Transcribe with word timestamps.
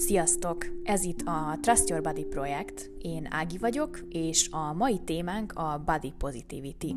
Sziasztok! 0.00 0.66
Ez 0.84 1.04
itt 1.04 1.20
a 1.24 1.58
Trust 1.60 1.88
Your 1.88 2.02
Body 2.02 2.24
projekt. 2.24 2.90
Én 2.98 3.26
Ági 3.30 3.58
vagyok, 3.58 4.00
és 4.08 4.48
a 4.50 4.72
mai 4.72 5.00
témánk 5.04 5.52
a 5.52 5.82
Body 5.86 6.12
Positivity. 6.18 6.96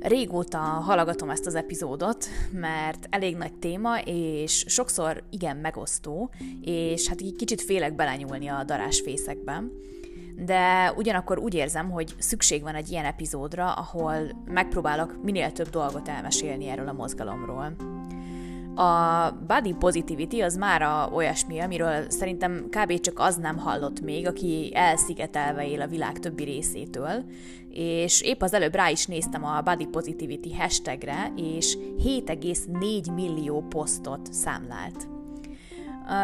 Régóta 0.00 0.58
hallgatom 0.58 1.30
ezt 1.30 1.46
az 1.46 1.54
epizódot, 1.54 2.26
mert 2.52 3.06
elég 3.10 3.36
nagy 3.36 3.52
téma, 3.52 4.00
és 4.04 4.64
sokszor 4.66 5.22
igen 5.30 5.56
megosztó, 5.56 6.30
és 6.62 7.08
hát 7.08 7.20
így 7.20 7.36
kicsit 7.36 7.62
félek 7.62 7.94
belenyúlni 7.94 8.46
a 8.48 8.64
darásfészekbe. 8.64 9.62
De 10.36 10.92
ugyanakkor 10.96 11.38
úgy 11.38 11.54
érzem, 11.54 11.90
hogy 11.90 12.14
szükség 12.18 12.62
van 12.62 12.74
egy 12.74 12.90
ilyen 12.90 13.04
epizódra, 13.04 13.72
ahol 13.72 14.42
megpróbálok 14.44 15.22
minél 15.22 15.52
több 15.52 15.68
dolgot 15.68 16.08
elmesélni 16.08 16.66
erről 16.66 16.88
a 16.88 16.92
mozgalomról. 16.92 17.97
A 18.78 19.30
body 19.46 19.74
positivity 19.78 20.40
az 20.40 20.56
már 20.56 20.82
a 20.82 21.10
olyasmi, 21.12 21.58
amiről 21.58 22.10
szerintem 22.10 22.68
kb. 22.70 23.00
csak 23.00 23.18
az 23.18 23.36
nem 23.36 23.56
hallott 23.56 24.00
még, 24.00 24.26
aki 24.26 24.70
elszigetelve 24.74 25.68
él 25.68 25.80
a 25.80 25.86
világ 25.86 26.18
többi 26.18 26.44
részétől, 26.44 27.24
és 27.70 28.22
épp 28.22 28.42
az 28.42 28.52
előbb 28.52 28.74
rá 28.74 28.88
is 28.88 29.06
néztem 29.06 29.44
a 29.44 29.62
body 29.62 29.86
positivity 29.86 30.54
hashtagre, 30.58 31.32
és 31.36 31.76
7,4 32.04 33.14
millió 33.14 33.64
posztot 33.68 34.32
számlált. 34.32 35.17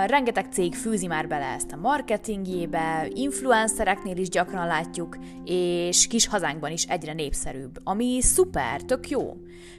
Rengeteg 0.07 0.47
cég 0.53 0.75
fűzi 0.75 1.07
már 1.07 1.29
bele 1.29 1.45
ezt 1.45 1.73
a 1.73 1.77
marketingjébe, 1.77 3.09
influencereknél 3.15 4.17
is 4.17 4.29
gyakran 4.29 4.67
látjuk, 4.67 5.17
és 5.45 6.07
kis 6.07 6.27
hazánkban 6.27 6.71
is 6.71 6.85
egyre 6.85 7.13
népszerűbb, 7.13 7.79
ami 7.83 8.19
szuper, 8.23 8.81
tök 8.81 9.09
jó. 9.09 9.37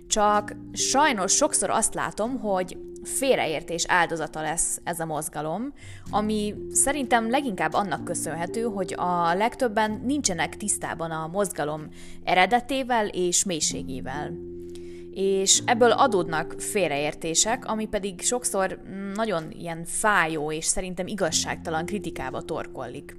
Csak 0.07 0.55
sajnos 0.73 1.31
sokszor 1.31 1.69
azt 1.69 1.93
látom, 1.93 2.39
hogy 2.39 2.77
félreértés 3.03 3.85
áldozata 3.87 4.41
lesz 4.41 4.79
ez 4.83 4.99
a 4.99 5.05
mozgalom, 5.05 5.73
ami 6.09 6.53
szerintem 6.71 7.29
leginkább 7.29 7.73
annak 7.73 8.03
köszönhető, 8.03 8.61
hogy 8.61 8.93
a 8.97 9.33
legtöbben 9.33 10.01
nincsenek 10.05 10.57
tisztában 10.57 11.11
a 11.11 11.27
mozgalom 11.27 11.87
eredetével 12.23 13.07
és 13.07 13.43
mélységével 13.43 14.54
és 15.15 15.61
ebből 15.65 15.91
adódnak 15.91 16.55
félreértések, 16.57 17.65
ami 17.65 17.85
pedig 17.85 18.21
sokszor 18.21 18.79
nagyon 19.13 19.51
ilyen 19.51 19.85
fájó 19.85 20.51
és 20.51 20.65
szerintem 20.65 21.07
igazságtalan 21.07 21.85
kritikába 21.85 22.41
torkollik. 22.41 23.15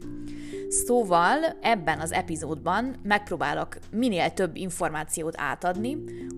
Szóval 0.69 1.39
ebben 1.61 2.01
az 2.01 2.13
epizódban 2.13 2.97
megpróbálok 3.03 3.77
minél 3.91 4.31
több 4.31 4.57
információt 4.57 5.35
átadni, 5.37 5.97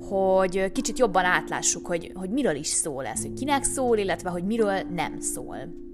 hogy 0.09 0.73
kicsit 0.73 0.98
jobban 0.98 1.25
átlássuk, 1.25 1.87
hogy, 1.87 2.12
hogy 2.15 2.31
miről 2.31 2.56
is 2.56 2.67
szól 2.67 3.06
ez, 3.06 3.22
hogy 3.22 3.33
kinek 3.33 3.65
szól, 3.65 3.98
illetve 3.98 4.31
hogy 4.31 4.45
miről 4.45 4.81
nem 4.95 5.20
szól. 5.20 5.88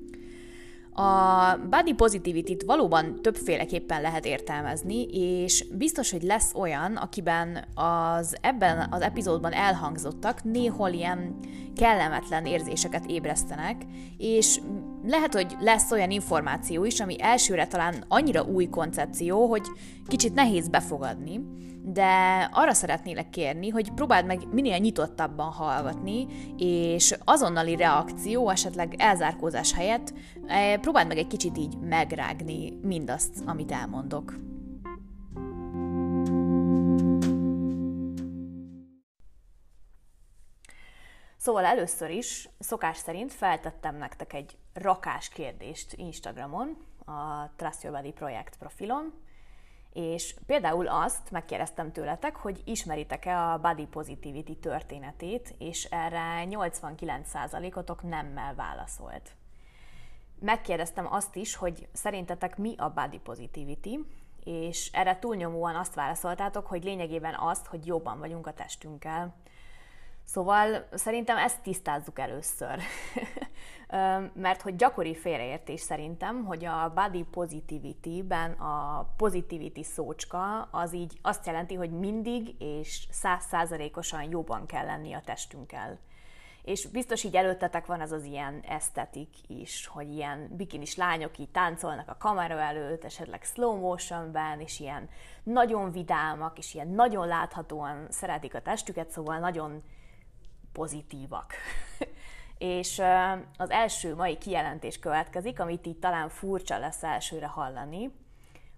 A 0.97 1.57
body 1.71 1.93
positivity-t 1.95 2.63
valóban 2.63 3.23
többféleképpen 3.23 4.01
lehet 4.01 4.25
értelmezni, 4.25 5.03
és 5.03 5.65
biztos, 5.73 6.11
hogy 6.11 6.23
lesz 6.23 6.55
olyan, 6.55 6.97
akiben 6.97 7.65
az 7.75 8.37
ebben 8.41 8.89
az 8.91 9.01
epizódban 9.01 9.53
elhangzottak 9.53 10.45
néhol 10.45 10.91
ilyen 10.91 11.39
kellemetlen 11.77 12.47
érzéseket 12.47 13.05
ébresztenek, 13.07 13.83
és 14.19 14.61
lehet, 15.07 15.35
hogy 15.35 15.57
lesz 15.61 15.91
olyan 15.91 16.11
információ 16.11 16.85
is, 16.85 17.01
ami 17.01 17.17
elsőre 17.23 17.67
talán 17.67 18.05
annyira 18.09 18.43
új 18.43 18.69
koncepció, 18.69 19.47
hogy 19.47 19.63
kicsit 20.07 20.35
nehéz 20.35 20.69
befogadni, 20.69 21.41
de 21.83 22.05
arra 22.53 22.73
szeretnélek 22.73 23.31
kérni, 23.31 23.69
hogy 23.69 23.93
próbáld 23.93 24.27
meg 24.27 24.41
minél 24.53 24.79
nyitottabban 24.79 25.51
hallgatni, 25.51 26.27
és 26.59 27.15
azonnali 27.25 27.77
reakció, 27.77 28.51
esetleg 28.51 28.95
elzárkózás 28.99 29.73
helyett 29.73 30.13
eh, 30.47 30.77
próbáld 30.81 31.07
meg 31.07 31.19
egy 31.19 31.27
kicsit 31.27 31.59
így 31.59 31.79
megrágni 31.79 32.79
mindazt, 32.83 33.43
amit 33.47 33.73
elmondok. 33.73 34.54
Szóval 41.45 41.65
először 41.65 42.11
is, 42.11 42.49
szokás 42.59 42.97
szerint 42.97 43.33
feltettem 43.33 43.97
nektek 43.97 44.33
egy 44.33 44.57
rakás 44.73 45.29
kérdést 45.29 45.93
Instagramon, 45.93 46.77
a 47.07 47.51
Trust 47.57 47.83
Your 47.83 47.97
Body 47.97 48.13
projekt 48.13 48.57
profilon, 48.57 49.13
és 49.93 50.35
például 50.47 50.89
azt 50.89 51.31
megkérdeztem 51.31 51.93
tőletek, 51.93 52.37
hogy 52.37 52.63
ismeritek-e 52.65 53.41
a 53.41 53.59
body 53.59 53.87
positivity 53.87 54.59
történetét, 54.61 55.55
és 55.59 55.85
erre 55.85 56.45
89%-otok 56.51 58.03
nemmel 58.03 58.55
válaszolt. 58.55 59.31
Megkérdeztem 60.41 61.13
azt 61.13 61.37
is, 61.37 61.55
hogy 61.55 61.89
szerintetek 61.93 62.57
mi 62.57 62.75
a 62.77 62.93
body 62.93 63.19
positivity, 63.19 63.99
és 64.45 64.91
erre 64.93 65.19
túlnyomóan 65.19 65.77
azt 65.77 65.95
válaszoltátok, 65.95 66.67
hogy 66.67 66.85
lényegében 66.85 67.35
azt, 67.35 67.67
hogy 67.67 67.87
jobban 67.87 68.19
vagyunk 68.19 68.47
a 68.47 68.53
testünkkel. 68.53 69.35
Szóval 70.25 70.89
szerintem 70.93 71.37
ezt 71.37 71.63
tisztázzuk 71.63 72.19
először. 72.19 72.79
Mert 74.35 74.63
hogy 74.63 74.77
gyakori 74.77 75.15
félreértés 75.15 75.81
szerintem, 75.81 76.45
hogy 76.45 76.65
a 76.65 76.93
body 76.95 77.23
positivity-ben 77.31 78.53
a 78.53 79.07
positivity 79.17 79.83
szócska 79.83 80.69
az 80.71 80.95
így 80.95 81.19
azt 81.23 81.47
jelenti, 81.47 81.75
hogy 81.75 81.91
mindig 81.91 82.55
és 82.59 83.07
százszázalékosan 83.11 84.31
jobban 84.31 84.67
kell 84.67 84.85
lenni 84.85 85.13
a 85.13 85.23
testünkkel. 85.25 85.99
És 86.63 86.87
biztos 86.87 87.25
így 87.25 87.37
előttetek 87.37 87.87
van 87.87 88.01
az 88.01 88.13
az 88.13 88.25
ilyen 88.25 88.61
esztetik 88.69 89.29
is, 89.47 89.87
hogy 89.87 90.13
ilyen 90.13 90.49
bikinis 90.57 90.97
lányok 90.97 91.39
így 91.39 91.51
táncolnak 91.51 92.09
a 92.09 92.17
kamera 92.19 92.61
előtt, 92.61 93.05
esetleg 93.05 93.43
slow 93.43 93.77
motionben, 93.77 94.61
és 94.61 94.81
ilyen 94.81 95.09
nagyon 95.43 95.91
vidámak, 95.91 96.59
és 96.59 96.75
ilyen 96.75 96.89
nagyon 96.89 97.27
láthatóan 97.27 98.07
szeretik 98.11 98.55
a 98.55 98.61
testüket, 98.61 99.11
szóval 99.11 99.39
nagyon 99.39 99.83
pozitívak. 100.75 101.53
és 102.59 103.03
az 103.57 103.71
első 103.71 104.15
mai 104.15 104.39
kijelentés 104.39 104.99
következik, 104.99 105.61
amit 105.61 105.87
így 105.87 105.99
talán 105.99 106.29
furcsa 106.29 106.79
lesz 106.79 107.03
elsőre 107.03 107.47
hallani, 107.47 108.13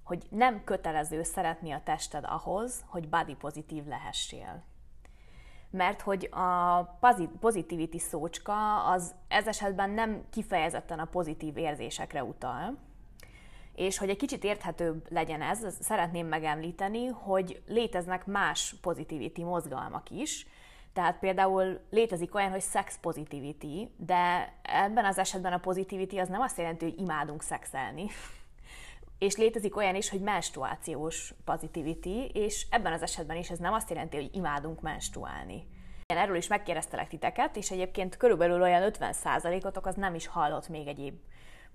hogy 0.05 0.27
nem 0.31 0.65
kötelező 0.65 1.23
szeretni 1.23 1.71
a 1.73 1.81
tested 1.85 2.25
ahhoz, 2.27 2.85
hogy 2.87 3.09
body 3.09 3.35
pozitív 3.35 3.87
lehessél. 3.87 4.63
Mert 5.71 6.01
hogy 6.01 6.29
a 6.33 6.83
positivity 7.41 7.99
szócska 7.99 8.85
az 8.85 9.15
ez 9.29 9.47
esetben 9.47 9.91
nem 9.91 10.25
kifejezetten 10.31 10.99
a 10.99 11.05
pozitív 11.05 11.57
érzésekre 11.57 12.25
utal, 12.25 12.77
és 13.75 13.99
hogy 13.99 14.09
egy 14.09 14.17
kicsit 14.17 14.45
érthetőbb 14.45 15.07
legyen 15.09 15.43
ez, 15.43 15.77
szeretném 15.81 16.27
megemlíteni, 16.27 17.07
hogy 17.07 17.63
léteznek 17.67 18.27
más 18.27 18.75
positivity 18.81 19.43
mozgalmak 19.43 20.11
is, 20.11 20.47
tehát 20.97 21.19
például 21.19 21.81
létezik 21.91 22.35
olyan, 22.35 22.51
hogy 22.51 22.63
sex 22.63 22.99
positivity, 23.01 23.91
de 23.97 24.53
ebben 24.63 25.05
az 25.05 25.19
esetben 25.19 25.53
a 25.53 25.59
positivity 25.59 26.19
az 26.19 26.29
nem 26.29 26.41
azt 26.41 26.59
jelenti, 26.59 26.85
hogy 26.85 26.99
imádunk 26.99 27.43
szexelni. 27.43 28.07
és 29.27 29.37
létezik 29.37 29.77
olyan 29.77 29.95
is, 29.95 30.09
hogy 30.09 30.21
menstruációs 30.21 31.35
positivity, 31.45 32.31
és 32.33 32.67
ebben 32.71 32.93
az 32.93 33.03
esetben 33.03 33.37
is 33.37 33.51
ez 33.51 33.59
nem 33.59 33.73
azt 33.73 33.91
jelenti, 33.91 34.17
hogy 34.17 34.31
imádunk 34.33 34.81
menstruálni. 34.81 35.67
Erről 36.07 36.37
is 36.37 36.47
megkérdeztelek 36.47 37.09
titeket, 37.09 37.57
és 37.57 37.71
egyébként 37.71 38.17
körülbelül 38.17 38.63
olyan 38.63 38.93
50%-otok 38.93 39.87
az 39.87 39.95
nem 39.95 40.15
is 40.15 40.27
hallott 40.27 40.69
még 40.69 40.87
egyéb 40.87 41.15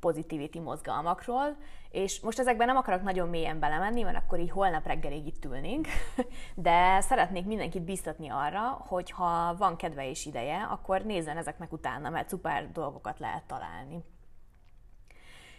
positivity 0.01 0.59
mozgalmakról, 0.59 1.55
és 1.89 2.19
most 2.19 2.39
ezekben 2.39 2.67
nem 2.67 2.77
akarok 2.77 3.01
nagyon 3.01 3.29
mélyen 3.29 3.59
belemenni, 3.59 4.01
mert 4.01 4.17
akkor 4.17 4.39
így 4.39 4.51
holnap 4.51 4.85
reggelig 4.85 5.27
itt 5.27 5.45
ülnénk, 5.45 5.87
de 6.55 7.01
szeretnék 7.01 7.45
mindenkit 7.45 7.81
biztatni 7.81 8.29
arra, 8.29 8.85
hogy 8.87 9.11
ha 9.11 9.55
van 9.57 9.75
kedve 9.75 10.09
és 10.09 10.25
ideje, 10.25 10.67
akkor 10.71 11.01
nézzen 11.01 11.37
ezeknek 11.37 11.71
utána, 11.71 12.09
mert 12.09 12.29
szuper 12.29 12.71
dolgokat 12.71 13.19
lehet 13.19 13.43
találni. 13.43 14.03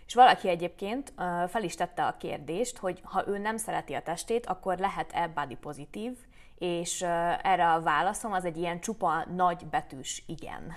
És 0.06 0.14
valaki 0.14 0.49
egyébként 0.49 1.12
fel 1.49 1.62
is 1.62 1.75
tette 1.75 2.06
a 2.06 2.17
kérdést, 2.17 2.78
hogy 2.78 3.00
ha 3.05 3.28
ő 3.28 3.38
nem 3.38 3.56
szereti 3.56 3.94
a 3.94 4.02
testét, 4.02 4.46
akkor 4.46 4.78
lehet-e 4.78 5.28
body 5.28 5.56
pozitív, 5.56 6.19
és 6.58 7.02
erre 7.43 7.72
a 7.72 7.82
válaszom 7.82 8.32
az 8.32 8.44
egy 8.44 8.56
ilyen 8.56 8.81
csupa 8.81 9.25
nagy 9.34 9.67
betűs 9.67 10.22
igen. 10.26 10.72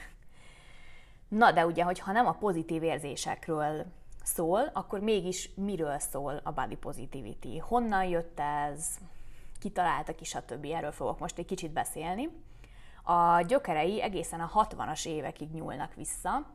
Na, 1.37 1.51
de 1.51 1.65
ugye, 1.65 1.83
hogyha 1.83 2.11
nem 2.11 2.27
a 2.27 2.31
pozitív 2.31 2.83
érzésekről 2.83 3.85
szól, 4.23 4.69
akkor 4.73 4.99
mégis 4.99 5.49
miről 5.55 5.99
szól 5.99 6.41
a 6.43 6.51
body 6.51 6.75
positivity? 6.75 7.57
Honnan 7.57 8.03
jött 8.03 8.39
ez? 8.39 8.97
Kitaláltak 9.59 10.21
is, 10.21 10.29
stb. 10.29 10.65
Erről 10.65 10.91
fogok 10.91 11.19
most 11.19 11.37
egy 11.37 11.45
kicsit 11.45 11.71
beszélni. 11.71 12.29
A 13.03 13.41
gyökerei 13.41 14.01
egészen 14.01 14.39
a 14.39 14.51
60-as 14.65 15.07
évekig 15.07 15.51
nyúlnak 15.51 15.93
vissza. 15.93 16.45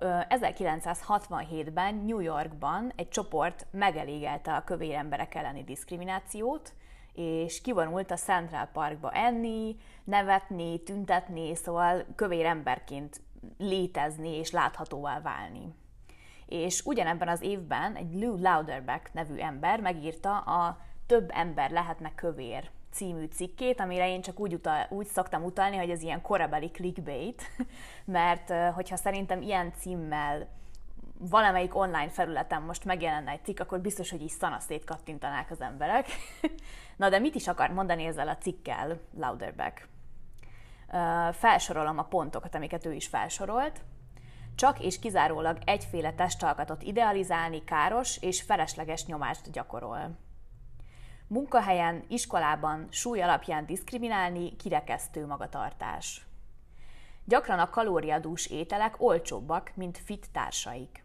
1967-ben 0.00 1.94
New 1.94 2.20
Yorkban 2.20 2.92
egy 2.96 3.08
csoport 3.08 3.66
megelégelte 3.70 4.54
a 4.54 4.64
kövér 4.64 4.94
emberek 4.94 5.34
elleni 5.34 5.64
diszkriminációt, 5.64 6.72
és 7.12 7.60
kivonult 7.60 8.10
a 8.10 8.16
Central 8.16 8.68
Parkba 8.72 9.10
enni, 9.12 9.76
nevetni, 10.04 10.82
tüntetni, 10.82 11.54
szóval 11.54 12.04
kövér 12.16 12.44
emberként 12.44 13.20
létezni 13.58 14.38
és 14.38 14.50
láthatóvá 14.50 15.20
válni. 15.20 15.74
és 16.46 16.82
ugyanebben 16.84 17.28
az 17.28 17.42
évben 17.42 17.94
egy 17.94 18.14
Lou 18.14 18.36
Lauderback 18.40 19.12
nevű 19.12 19.36
ember 19.36 19.80
megírta 19.80 20.38
a 20.38 20.78
Több 21.06 21.30
ember 21.32 21.70
lehetne 21.70 22.14
kövér 22.14 22.70
című 22.90 23.24
cikkét, 23.24 23.80
amire 23.80 24.08
én 24.08 24.20
csak 24.20 24.40
úgy, 24.40 24.54
utal, 24.54 24.86
úgy 24.88 25.06
szoktam 25.06 25.44
utalni, 25.44 25.76
hogy 25.76 25.90
ez 25.90 26.02
ilyen 26.02 26.22
korabeli 26.22 26.70
clickbait, 26.70 27.42
mert 28.04 28.72
hogyha 28.74 28.96
szerintem 28.96 29.42
ilyen 29.42 29.72
címmel 29.78 30.48
valamelyik 31.18 31.74
online 31.74 32.08
felületen 32.08 32.62
most 32.62 32.84
megjelenne 32.84 33.30
egy 33.30 33.44
cikk, 33.44 33.60
akkor 33.60 33.80
biztos, 33.80 34.10
hogy 34.10 34.22
így 34.22 34.28
szanaszét 34.28 34.84
kattintanák 34.84 35.50
az 35.50 35.60
emberek. 35.60 36.06
Na 36.96 37.08
de 37.08 37.18
mit 37.18 37.34
is 37.34 37.48
akar 37.48 37.70
mondani 37.70 38.04
ezzel 38.04 38.28
a 38.28 38.36
cikkel 38.36 39.00
Lauderback? 39.18 39.88
Felsorolom 41.32 41.98
a 41.98 42.02
pontokat, 42.02 42.54
amiket 42.54 42.86
ő 42.86 42.92
is 42.92 43.06
felsorolt. 43.06 43.80
Csak 44.54 44.80
és 44.80 44.98
kizárólag 44.98 45.58
egyféle 45.64 46.12
testalkatot 46.12 46.82
idealizálni 46.82 47.64
káros 47.64 48.16
és 48.16 48.42
felesleges 48.42 49.06
nyomást 49.06 49.50
gyakorol. 49.50 50.18
Munkahelyen, 51.26 52.04
iskolában 52.08 52.86
súly 52.90 53.22
alapján 53.22 53.66
diszkriminálni 53.66 54.56
kirekesztő 54.56 55.26
magatartás. 55.26 56.26
Gyakran 57.24 57.58
a 57.58 57.70
kalóriadús 57.70 58.46
ételek 58.46 58.94
olcsóbbak, 58.98 59.72
mint 59.74 59.98
fit 59.98 60.26
társaik. 60.32 61.04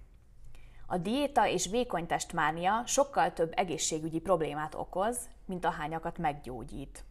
A 0.88 0.98
diéta 0.98 1.48
és 1.48 1.68
vékony 1.70 2.06
testmánia 2.06 2.84
sokkal 2.86 3.34
több 3.34 3.52
egészségügyi 3.56 4.20
problémát 4.20 4.76
okoz, 4.76 5.30
mint 5.46 5.66
ahányakat 5.66 6.18
meggyógyít. 6.18 7.04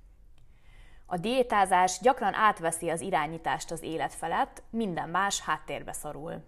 A 1.12 1.16
diétázás 1.16 1.98
gyakran 2.00 2.34
átveszi 2.34 2.90
az 2.90 3.00
irányítást 3.00 3.70
az 3.70 3.82
élet 3.82 4.14
felett, 4.14 4.62
minden 4.70 5.08
más 5.08 5.40
háttérbe 5.40 5.92
szorul. 5.92 6.44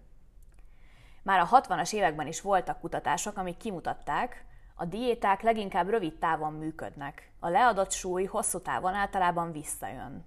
Már 1.23 1.41
a 1.41 1.49
60-as 1.49 1.93
években 1.93 2.27
is 2.27 2.41
voltak 2.41 2.81
kutatások, 2.81 3.37
amik 3.37 3.57
kimutatták, 3.57 4.45
a 4.75 4.85
diéták 4.85 5.43
leginkább 5.43 5.89
rövid 5.89 6.19
távon 6.19 6.53
működnek, 6.53 7.33
a 7.41 7.49
leadott 7.49 7.91
súly 7.91 8.25
hosszú 8.25 8.61
távon 8.61 8.95
általában 8.95 9.53
visszajön. 9.53 10.25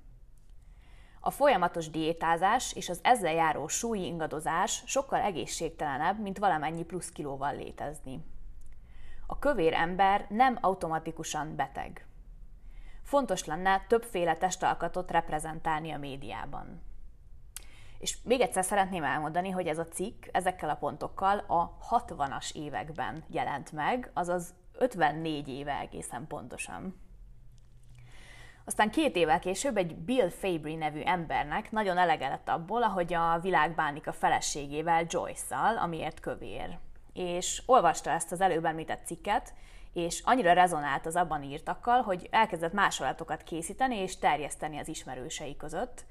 A 1.19 1.31
folyamatos 1.31 1.89
diétázás 1.89 2.73
és 2.73 2.89
az 2.89 2.99
ezzel 3.03 3.33
járó 3.33 3.67
súlyi 3.67 4.05
ingadozás 4.05 4.83
sokkal 4.85 5.19
egészségtelenebb, 5.19 6.19
mint 6.19 6.37
valamennyi 6.37 6.83
plusz 6.83 7.09
kilóval 7.09 7.55
létezni. 7.55 8.25
A 9.27 9.39
kövér 9.39 9.73
ember 9.73 10.25
nem 10.29 10.57
automatikusan 10.61 11.55
beteg. 11.55 12.05
Fontos 13.05 13.45
lenne 13.45 13.85
többféle 13.87 14.35
testalkatot 14.35 15.11
reprezentálni 15.11 15.91
a 15.91 15.97
médiában. 15.97 16.81
És 17.99 18.17
még 18.23 18.41
egyszer 18.41 18.63
szeretném 18.63 19.03
elmondani, 19.03 19.49
hogy 19.49 19.67
ez 19.67 19.77
a 19.77 19.87
cikk 19.87 20.25
ezekkel 20.31 20.69
a 20.69 20.75
pontokkal 20.75 21.37
a 21.37 21.77
60-as 21.89 22.55
években 22.55 23.23
jelent 23.27 23.71
meg, 23.71 24.11
azaz 24.13 24.53
54 24.73 25.47
éve 25.47 25.79
egészen 25.79 26.27
pontosan. 26.27 27.01
Aztán 28.65 28.91
két 28.91 29.15
évvel 29.15 29.39
később 29.39 29.77
egy 29.77 29.95
Bill 29.95 30.29
Fabry 30.29 30.75
nevű 30.75 31.01
embernek 31.01 31.71
nagyon 31.71 31.97
elege 31.97 32.27
lett 32.27 32.49
abból, 32.49 32.83
ahogy 32.83 33.13
a 33.13 33.39
világ 33.39 33.75
bánik 33.75 34.07
a 34.07 34.13
feleségével, 34.13 35.05
Joyce-szal, 35.07 35.77
amiért 35.77 36.19
kövér. 36.19 36.79
És 37.15 37.61
olvasta 37.65 38.09
ezt 38.09 38.31
az 38.31 38.41
előbb 38.41 38.65
említett 38.65 39.05
cikket, 39.05 39.53
és 39.93 40.21
annyira 40.25 40.53
rezonált 40.53 41.05
az 41.05 41.15
abban 41.15 41.43
írtakkal, 41.43 42.01
hogy 42.01 42.27
elkezdett 42.31 42.73
másolatokat 42.73 43.43
készíteni 43.43 43.95
és 43.95 44.17
terjeszteni 44.17 44.77
az 44.77 44.87
ismerősei 44.87 45.55
között, 45.55 46.05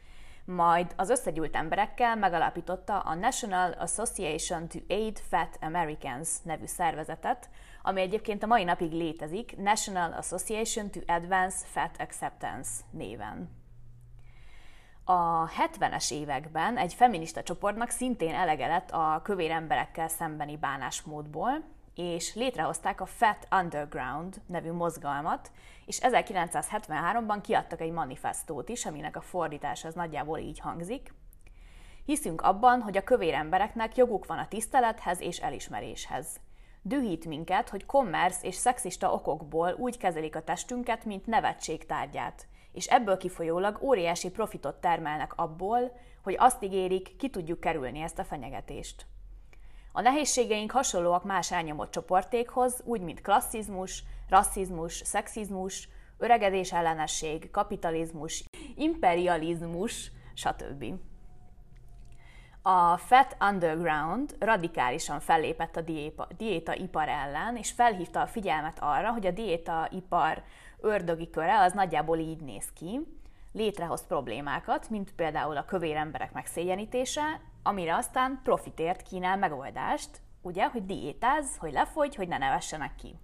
majd 0.45 0.93
az 0.97 1.11
összegyűlt 1.11 1.56
emberekkel 1.56 2.17
megalapította 2.17 2.99
a 2.99 3.15
National 3.15 3.73
Association 3.73 4.69
to 4.69 4.79
Aid 4.89 5.19
Fat 5.29 5.59
Americans 5.61 6.29
nevű 6.43 6.67
szervezetet, 6.67 7.49
ami 7.83 8.01
egyébként 8.01 8.43
a 8.43 8.47
mai 8.47 8.65
napig 8.65 8.93
létezik, 8.93 9.56
National 9.56 10.12
Association 10.12 10.91
to 10.91 11.01
Advance 11.06 11.56
Fat 11.67 11.97
Acceptance 11.99 12.71
néven. 12.91 13.63
A 15.06 15.49
70-es 15.49 16.12
években 16.12 16.77
egy 16.77 16.95
feminista 16.95 17.43
csoportnak 17.43 17.91
szintén 17.91 18.35
elege 18.35 18.67
lett 18.67 18.91
a 18.91 19.21
kövér 19.23 19.51
emberekkel 19.51 20.09
szembeni 20.09 20.56
bánásmódból, 20.56 21.65
és 21.95 22.35
létrehozták 22.35 23.01
a 23.01 23.06
Fat 23.06 23.49
Underground 23.51 24.41
nevű 24.47 24.73
mozgalmat, 24.73 25.51
és 25.87 25.99
1973-ban 26.03 27.39
kiadtak 27.43 27.81
egy 27.81 27.91
manifestót 27.91 28.69
is, 28.69 28.87
aminek 28.87 29.17
a 29.17 29.21
fordítás 29.21 29.85
az 29.85 29.95
nagyjából 29.95 30.39
így 30.39 30.59
hangzik. 30.59 31.15
Hiszünk 32.05 32.41
abban, 32.41 32.81
hogy 32.81 32.97
a 32.97 33.05
kövér 33.05 33.35
embereknek 33.35 33.97
joguk 33.97 34.27
van 34.27 34.39
a 34.39 34.49
tisztelethez 34.49 35.21
és 35.21 35.39
elismeréshez. 35.39 36.41
Dühít 36.83 37.27
minket, 37.27 37.69
hogy 37.69 37.87
kommersz 37.87 38.43
és 38.43 38.55
szexista 38.55 39.12
okokból 39.12 39.75
úgy 39.79 39.97
kezelik 39.97 40.37
a 40.37 40.43
testünket, 40.43 41.05
mint 41.05 41.27
nevetség 41.27 41.87
tárgyát, 41.87 42.47
és 42.75 42.87
ebből 42.87 43.17
kifolyólag 43.17 43.79
óriási 43.82 44.31
profitot 44.31 44.81
termelnek 44.81 45.32
abból, 45.37 45.93
hogy 46.23 46.37
azt 46.38 46.62
ígérik, 46.62 47.17
ki 47.17 47.31
tudjuk 47.31 47.61
kerülni 47.61 48.00
ezt 48.00 48.19
a 48.19 48.25
fenyegetést. 48.25 49.06
A 49.93 50.00
nehézségeink 50.00 50.71
hasonlóak 50.71 51.25
más 51.25 51.53
elnyomott 51.53 51.91
csoportékhoz, 51.91 52.82
úgy, 52.85 53.00
mint 53.00 53.21
klasszizmus, 53.21 54.05
rasszizmus, 54.29 55.03
szexizmus, 55.05 55.88
öregedés 56.19 56.73
ellenesség, 56.73 57.50
kapitalizmus, 57.50 58.44
imperializmus, 58.77 60.11
stb. 60.35 60.85
A 62.62 62.97
Fat 62.97 63.37
Underground 63.41 64.37
radikálisan 64.38 65.20
fellépett 65.20 65.77
a 65.77 65.85
diétaipar 66.37 67.09
ellen, 67.09 67.56
és 67.56 67.70
felhívta 67.70 68.20
a 68.20 68.27
figyelmet 68.27 68.79
arra, 68.81 69.12
hogy 69.12 69.27
a 69.27 69.31
diétaipar 69.31 70.43
ördögi 70.84 71.31
köre 71.31 71.60
az 71.60 71.72
nagyjából 71.72 72.19
így 72.19 72.40
néz 72.40 72.72
ki, 72.75 73.00
létrehoz 73.52 74.06
problémákat, 74.06 74.90
mint 74.90 75.12
például 75.14 75.56
a 75.56 75.64
kövér 75.64 75.96
emberek 75.96 76.32
megszégyenítése, 76.32 77.40
amire 77.62 77.94
aztán 77.94 78.40
profitért 78.42 79.02
kínál 79.02 79.36
megoldást, 79.36 80.10
ugye, 80.42 80.69
hogy 80.69 80.86
diétáz, 80.86 81.56
hogy 81.58 81.72
lefogy, 81.72 82.14
hogy 82.14 82.28
ne 82.28 82.38
nevessenek 82.38 82.94
ki. 82.94 83.14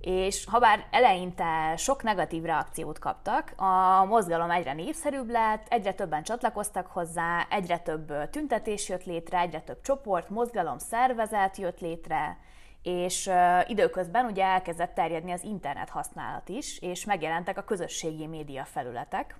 És 0.00 0.44
ha 0.44 0.58
bár 0.58 0.86
eleinte 0.90 1.76
sok 1.76 2.02
negatív 2.02 2.42
reakciót 2.42 2.98
kaptak, 2.98 3.52
a 3.56 4.04
mozgalom 4.04 4.50
egyre 4.50 4.72
népszerűbb 4.72 5.30
lett, 5.30 5.66
egyre 5.68 5.92
többen 5.92 6.22
csatlakoztak 6.22 6.86
hozzá, 6.86 7.46
egyre 7.50 7.78
több 7.78 8.30
tüntetés 8.30 8.88
jött 8.88 9.04
létre, 9.04 9.38
egyre 9.38 9.60
több 9.60 9.80
csoport, 9.80 10.30
mozgalom, 10.30 10.78
szervezet 10.78 11.56
jött 11.56 11.80
létre, 11.80 12.38
és 12.86 13.30
időközben 13.66 14.24
ugye 14.24 14.44
elkezdett 14.44 14.94
terjedni 14.94 15.32
az 15.32 15.42
internet 15.42 15.88
használat 15.88 16.48
is, 16.48 16.78
és 16.78 17.04
megjelentek 17.04 17.58
a 17.58 17.64
közösségi 17.64 18.26
média 18.26 18.64
felületek, 18.64 19.36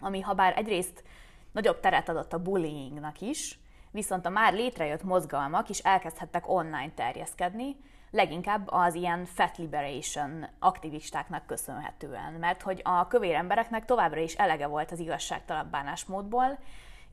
ami 0.00 0.20
ha 0.20 0.34
bár 0.34 0.58
egyrészt 0.58 1.04
nagyobb 1.52 1.80
teret 1.80 2.08
adott 2.08 2.32
a 2.32 2.42
bullyingnak 2.42 3.20
is, 3.20 3.58
viszont 3.90 4.26
a 4.26 4.30
már 4.30 4.52
létrejött 4.52 5.02
mozgalmak 5.02 5.68
is 5.68 5.78
elkezdhettek 5.78 6.48
online 6.48 6.90
terjeszkedni, 6.94 7.76
leginkább 8.10 8.68
az 8.70 8.94
ilyen 8.94 9.24
fat 9.24 9.56
liberation 9.56 10.46
aktivistáknak 10.58 11.46
köszönhetően, 11.46 12.32
mert 12.32 12.62
hogy 12.62 12.80
a 12.84 13.06
kövér 13.06 13.34
embereknek 13.34 13.84
továbbra 13.84 14.20
is 14.20 14.34
elege 14.34 14.66
volt 14.66 14.90
az 14.90 14.98
igazságtalan 14.98 15.68
bánásmódból, 15.70 16.58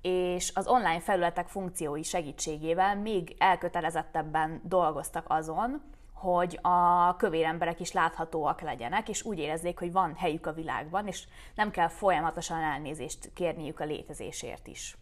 és 0.08 0.52
az 0.56 0.68
online 0.68 1.00
felületek 1.00 1.48
funkciói 1.48 2.04
segítségével 2.04 2.96
még 2.96 3.36
elkötelezettebben 3.38 4.62
dolgoztak 4.64 5.26
azon, 5.28 5.82
hogy 6.14 6.60
a 6.62 7.16
kövér 7.16 7.46
emberek 7.46 7.80
is 7.80 7.92
láthatóak 7.92 8.62
legyenek, 8.62 9.10
és 9.10 9.24
úgy 9.24 9.40
érezzék, 9.40 9.80
hogy 9.80 9.92
van 9.92 10.16
helyük 10.16 10.46
a 10.46 10.54
világban, 10.54 11.08
és 11.08 11.28
nem 11.56 11.72
kell 11.72 11.88
folyamatosan 11.88 12.64
elnézést 12.64 13.32
kérniük 13.34 13.80
a 13.80 13.86
létezésért 13.86 14.68
is. 14.68 14.98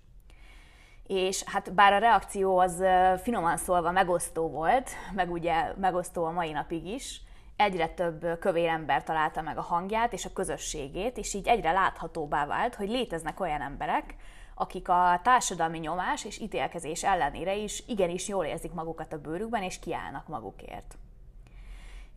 És 1.08 1.44
hát 1.44 1.74
bár 1.74 1.94
a 1.94 1.98
reakció 1.98 2.58
az 2.58 2.84
finoman 3.22 3.58
szólva 3.58 3.92
megosztó 3.92 4.50
volt, 4.50 4.90
meg 5.16 5.32
ugye 5.32 5.74
megosztó 5.78 6.26
a 6.26 6.32
mai 6.32 6.52
napig 6.52 6.86
is, 6.86 7.22
egyre 7.56 7.88
több 7.88 8.40
kövér 8.40 8.68
ember 8.68 9.04
találta 9.04 9.42
meg 9.42 9.58
a 9.58 9.62
hangját 9.62 10.14
és 10.14 10.26
a 10.26 10.34
közösségét, 10.34 11.18
és 11.18 11.34
így 11.34 11.48
egyre 11.48 11.72
láthatóbbá 11.72 12.46
vált, 12.46 12.76
hogy 12.76 12.90
léteznek 12.90 13.40
olyan 13.40 13.62
emberek, 13.62 14.16
akik 14.56 14.90
a 14.90 15.20
társadalmi 15.24 15.78
nyomás 15.78 16.26
és 16.26 16.40
ítélkezés 16.40 17.04
ellenére 17.04 17.56
is 17.56 17.84
igenis 17.88 18.28
jól 18.28 18.46
érzik 18.46 18.74
magukat 18.74 19.14
a 19.14 19.22
bőrükben, 19.22 19.64
és 19.64 19.80
kiállnak 19.80 20.28
magukért. 20.28 20.98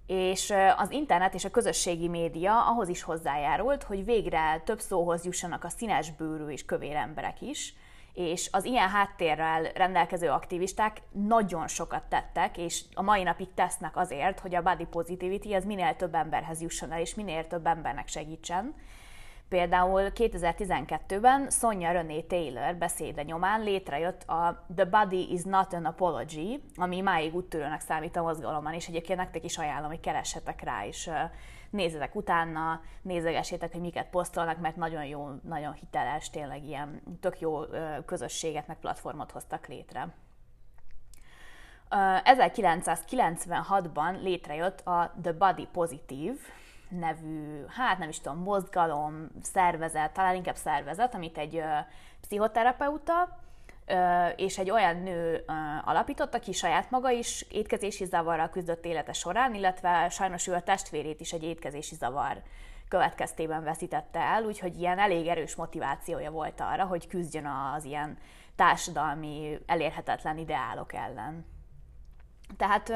És 0.06 0.54
az 0.76 0.90
internet 0.90 1.34
és 1.34 1.44
a 1.44 1.50
közösségi 1.50 2.08
média 2.08 2.66
ahhoz 2.66 2.88
is 2.88 3.02
hozzájárult, 3.02 3.82
hogy 3.82 4.04
végre 4.04 4.62
több 4.64 4.80
szóhoz 4.80 5.24
jussanak 5.24 5.64
a 5.64 5.68
színes 5.68 6.10
bőrű 6.10 6.46
és 6.46 6.64
kövér 6.64 6.94
emberek 6.94 7.40
is, 7.40 7.74
és 8.14 8.48
az 8.52 8.64
ilyen 8.64 8.88
háttérrel 8.88 9.62
rendelkező 9.62 10.28
aktivisták 10.28 11.02
nagyon 11.10 11.68
sokat 11.68 12.02
tettek, 12.02 12.56
és 12.56 12.84
a 12.94 13.02
mai 13.02 13.22
napig 13.22 13.54
tesznek 13.54 13.96
azért, 13.96 14.40
hogy 14.40 14.54
a 14.54 14.62
body 14.62 14.84
positivity 14.84 15.54
az 15.54 15.64
minél 15.64 15.96
több 15.96 16.14
emberhez 16.14 16.60
jusson 16.60 16.92
el, 16.92 17.00
és 17.00 17.14
minél 17.14 17.46
több 17.46 17.66
embernek 17.66 18.08
segítsen 18.08 18.74
Például 19.48 20.10
2012-ben 20.14 21.50
Sonja 21.50 21.92
René 21.92 22.20
Taylor 22.20 22.76
beszéde 22.76 23.22
nyomán 23.22 23.62
létrejött 23.62 24.22
a 24.22 24.64
The 24.74 24.84
Body 24.84 25.32
is 25.32 25.42
not 25.42 25.72
an 25.72 25.84
apology, 25.84 26.62
ami 26.74 27.00
máig 27.00 27.34
úttörőnek 27.34 27.80
számít 27.80 28.16
a 28.16 28.22
mozgalomban, 28.22 28.72
és 28.72 28.88
egyébként 28.88 29.18
nektek 29.18 29.44
is 29.44 29.58
ajánlom, 29.58 29.90
hogy 29.90 30.00
keressetek 30.00 30.62
rá, 30.62 30.86
és 30.86 31.10
nézzetek 31.70 32.14
utána, 32.14 32.80
nézegessétek, 33.02 33.72
hogy 33.72 33.80
miket 33.80 34.10
posztolnak, 34.10 34.58
mert 34.58 34.76
nagyon 34.76 35.04
jó, 35.04 35.28
nagyon 35.42 35.72
hiteles, 35.72 36.30
tényleg 36.30 36.64
ilyen 36.64 37.02
tök 37.20 37.40
jó 37.40 37.60
közösséget, 38.06 38.66
meg 38.66 38.78
platformot 38.78 39.30
hoztak 39.30 39.66
létre. 39.66 40.14
1996-ban 41.90 44.22
létrejött 44.22 44.80
a 44.80 45.14
The 45.22 45.32
Body 45.32 45.66
Positive 45.72 46.38
nevű, 46.88 47.64
hát 47.68 47.98
nem 47.98 48.08
is 48.08 48.20
tudom, 48.20 48.38
mozgalom, 48.38 49.28
szervezet, 49.42 50.12
talán 50.12 50.34
inkább 50.34 50.56
szervezet, 50.56 51.14
amit 51.14 51.38
egy 51.38 51.62
pszichoterapeuta 52.20 53.38
és 54.36 54.58
egy 54.58 54.70
olyan 54.70 54.96
nő 54.96 55.44
alapított, 55.84 56.34
aki 56.34 56.52
saját 56.52 56.90
maga 56.90 57.10
is 57.10 57.46
étkezési 57.50 58.04
zavarral 58.04 58.48
küzdött 58.48 58.84
élete 58.84 59.12
során, 59.12 59.54
illetve 59.54 60.08
sajnos 60.08 60.46
ő 60.46 60.54
a 60.54 60.62
testvérét 60.62 61.20
is 61.20 61.32
egy 61.32 61.42
étkezési 61.42 61.94
zavar 61.94 62.42
következtében 62.88 63.64
veszítette 63.64 64.20
el, 64.20 64.44
úgyhogy 64.44 64.80
ilyen 64.80 64.98
elég 64.98 65.26
erős 65.26 65.54
motivációja 65.54 66.30
volt 66.30 66.60
arra, 66.60 66.84
hogy 66.84 67.06
küzdjön 67.06 67.46
az 67.46 67.84
ilyen 67.84 68.18
társadalmi 68.56 69.58
elérhetetlen 69.66 70.38
ideálok 70.38 70.92
ellen. 70.94 71.46
Tehát 72.56 72.92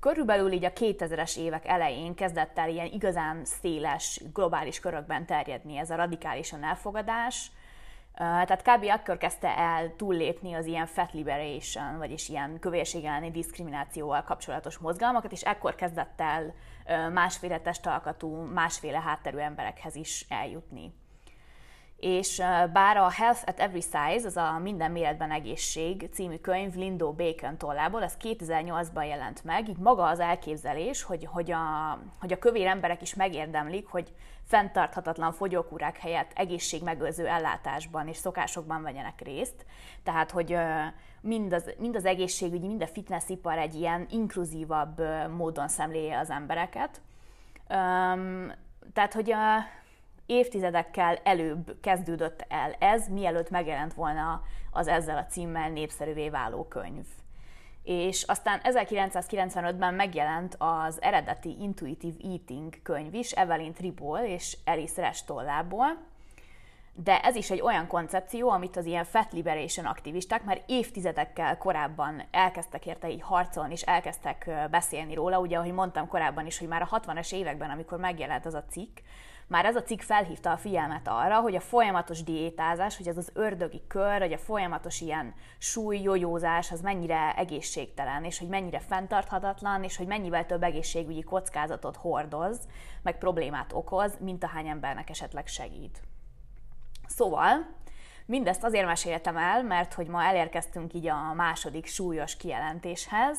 körülbelül 0.00 0.52
így 0.52 0.64
a 0.64 0.72
2000-es 0.72 1.36
évek 1.36 1.66
elején 1.66 2.14
kezdett 2.14 2.58
el 2.58 2.68
ilyen 2.68 2.86
igazán 2.86 3.44
széles, 3.44 4.20
globális 4.32 4.80
körökben 4.80 5.26
terjedni 5.26 5.76
ez 5.76 5.90
a 5.90 5.96
radikálisan 5.96 6.64
elfogadás, 6.64 7.50
tehát 8.18 8.62
kb. 8.62 8.84
akkor 8.84 9.16
kezdte 9.16 9.56
el 9.56 9.94
túllépni 9.96 10.54
az 10.54 10.66
ilyen 10.66 10.86
fat 10.86 11.12
liberation, 11.12 11.98
vagyis 11.98 12.28
ilyen 12.28 12.58
kövérség 12.58 13.04
elleni 13.04 13.30
diszkriminációval 13.30 14.22
kapcsolatos 14.22 14.78
mozgalmakat, 14.78 15.32
és 15.32 15.42
ekkor 15.42 15.74
kezdett 15.74 16.20
el 16.20 16.54
másféle 17.12 17.60
testalkatú, 17.60 18.28
másféle 18.34 19.00
hátterű 19.00 19.38
emberekhez 19.38 19.94
is 19.94 20.26
eljutni 20.28 20.92
és 21.98 22.42
bár 22.72 22.96
a 22.96 23.10
Health 23.10 23.42
at 23.46 23.60
Every 23.60 23.80
Size, 23.80 24.26
az 24.26 24.36
a 24.36 24.58
Minden 24.58 24.90
méretben 24.90 25.30
egészség 25.30 26.08
című 26.12 26.36
könyv 26.36 26.74
Lindo 26.74 27.12
Bacon 27.12 27.56
tollából, 27.56 28.02
ez 28.02 28.16
2008-ban 28.20 29.08
jelent 29.08 29.44
meg, 29.44 29.68
így 29.68 29.76
maga 29.76 30.04
az 30.04 30.20
elképzelés, 30.20 31.02
hogy, 31.02 31.28
hogy, 31.30 31.50
a, 31.50 31.98
hogy 32.20 32.32
a 32.32 32.38
kövér 32.38 32.66
emberek 32.66 33.02
is 33.02 33.14
megérdemlik, 33.14 33.86
hogy 33.86 34.12
fenntarthatatlan 34.44 35.32
fogyókúrák 35.32 35.98
helyett 35.98 36.32
egészségmegőrző 36.34 37.26
ellátásban 37.26 38.08
és 38.08 38.16
szokásokban 38.16 38.82
vegyenek 38.82 39.20
részt. 39.20 39.66
Tehát, 40.02 40.30
hogy 40.30 40.56
mind 41.20 41.52
az, 41.52 41.74
mind 41.78 41.96
az 41.96 42.04
egészségügyi, 42.04 42.66
mind 42.66 42.82
a 42.82 42.86
fitnessipar 42.86 43.58
egy 43.58 43.74
ilyen 43.74 44.06
inkluzívabb 44.10 45.02
módon 45.36 45.68
szemléje 45.68 46.18
az 46.18 46.30
embereket. 46.30 47.00
tehát, 48.92 49.12
hogy 49.12 49.32
a, 49.32 49.76
évtizedekkel 50.28 51.18
előbb 51.24 51.76
kezdődött 51.80 52.44
el 52.48 52.72
ez, 52.78 53.08
mielőtt 53.08 53.50
megjelent 53.50 53.94
volna 53.94 54.42
az 54.70 54.88
ezzel 54.88 55.18
a 55.18 55.26
címmel 55.26 55.70
népszerűvé 55.70 56.28
váló 56.28 56.64
könyv. 56.64 57.06
És 57.82 58.22
aztán 58.22 58.60
1995-ben 58.62 59.94
megjelent 59.94 60.56
az 60.58 61.02
eredeti 61.02 61.56
Intuitive 61.60 62.16
Eating 62.22 62.82
könyv 62.82 63.14
is, 63.14 63.32
Evelyn 63.32 63.72
Tribol 63.72 64.18
és 64.18 64.56
Alice 64.64 65.00
Restollából, 65.00 65.86
de 66.92 67.20
ez 67.20 67.34
is 67.34 67.50
egy 67.50 67.60
olyan 67.60 67.86
koncepció, 67.86 68.50
amit 68.50 68.76
az 68.76 68.84
ilyen 68.84 69.04
fat 69.04 69.32
liberation 69.32 69.86
aktivisták 69.86 70.44
már 70.44 70.62
évtizedekkel 70.66 71.58
korábban 71.58 72.22
elkezdtek 72.30 72.86
érte 72.86 73.10
így 73.10 73.22
harcolni, 73.22 73.72
és 73.72 73.82
elkezdtek 73.82 74.50
beszélni 74.70 75.14
róla. 75.14 75.40
Ugye, 75.40 75.58
ahogy 75.58 75.72
mondtam 75.72 76.08
korábban 76.08 76.46
is, 76.46 76.58
hogy 76.58 76.68
már 76.68 76.82
a 76.82 77.00
60-as 77.00 77.32
években, 77.32 77.70
amikor 77.70 77.98
megjelent 77.98 78.46
az 78.46 78.54
a 78.54 78.64
cikk, 78.70 78.98
már 79.48 79.64
ez 79.64 79.76
a 79.76 79.82
cikk 79.82 80.00
felhívta 80.00 80.50
a 80.50 80.56
figyelmet 80.56 81.08
arra, 81.08 81.40
hogy 81.40 81.54
a 81.54 81.60
folyamatos 81.60 82.22
diétázás, 82.22 82.96
hogy 82.96 83.08
ez 83.08 83.16
az 83.16 83.30
ördögi 83.34 83.82
kör, 83.86 84.20
hogy 84.20 84.32
a 84.32 84.38
folyamatos 84.38 85.00
ilyen 85.00 85.34
súlyjójózás, 85.58 86.72
az 86.72 86.80
mennyire 86.80 87.34
egészségtelen, 87.36 88.24
és 88.24 88.38
hogy 88.38 88.48
mennyire 88.48 88.78
fenntarthatatlan, 88.78 89.84
és 89.84 89.96
hogy 89.96 90.06
mennyivel 90.06 90.46
több 90.46 90.62
egészségügyi 90.62 91.22
kockázatot 91.22 91.96
hordoz, 91.96 92.58
meg 93.02 93.18
problémát 93.18 93.72
okoz, 93.72 94.16
mint 94.20 94.44
ahány 94.44 94.68
embernek 94.68 95.10
esetleg 95.10 95.46
segít. 95.46 96.02
Szóval, 97.06 97.66
mindezt 98.26 98.64
azért 98.64 98.86
meséltem 98.86 99.36
el, 99.36 99.62
mert 99.62 99.94
hogy 99.94 100.06
ma 100.06 100.22
elérkeztünk 100.22 100.94
így 100.94 101.06
a 101.06 101.32
második 101.34 101.86
súlyos 101.86 102.36
kijelentéshez, 102.36 103.38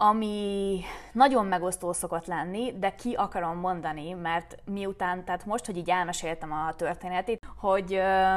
ami 0.00 0.80
nagyon 1.12 1.46
megosztó 1.46 1.92
szokott 1.92 2.26
lenni, 2.26 2.78
de 2.78 2.94
ki 2.94 3.14
akarom 3.14 3.58
mondani, 3.58 4.12
mert 4.12 4.56
miután, 4.64 5.24
tehát 5.24 5.46
most, 5.46 5.66
hogy 5.66 5.76
így 5.76 5.90
elmeséltem 5.90 6.52
a 6.52 6.74
történetét, 6.74 7.46
hogy 7.56 7.94
ö, 7.94 8.36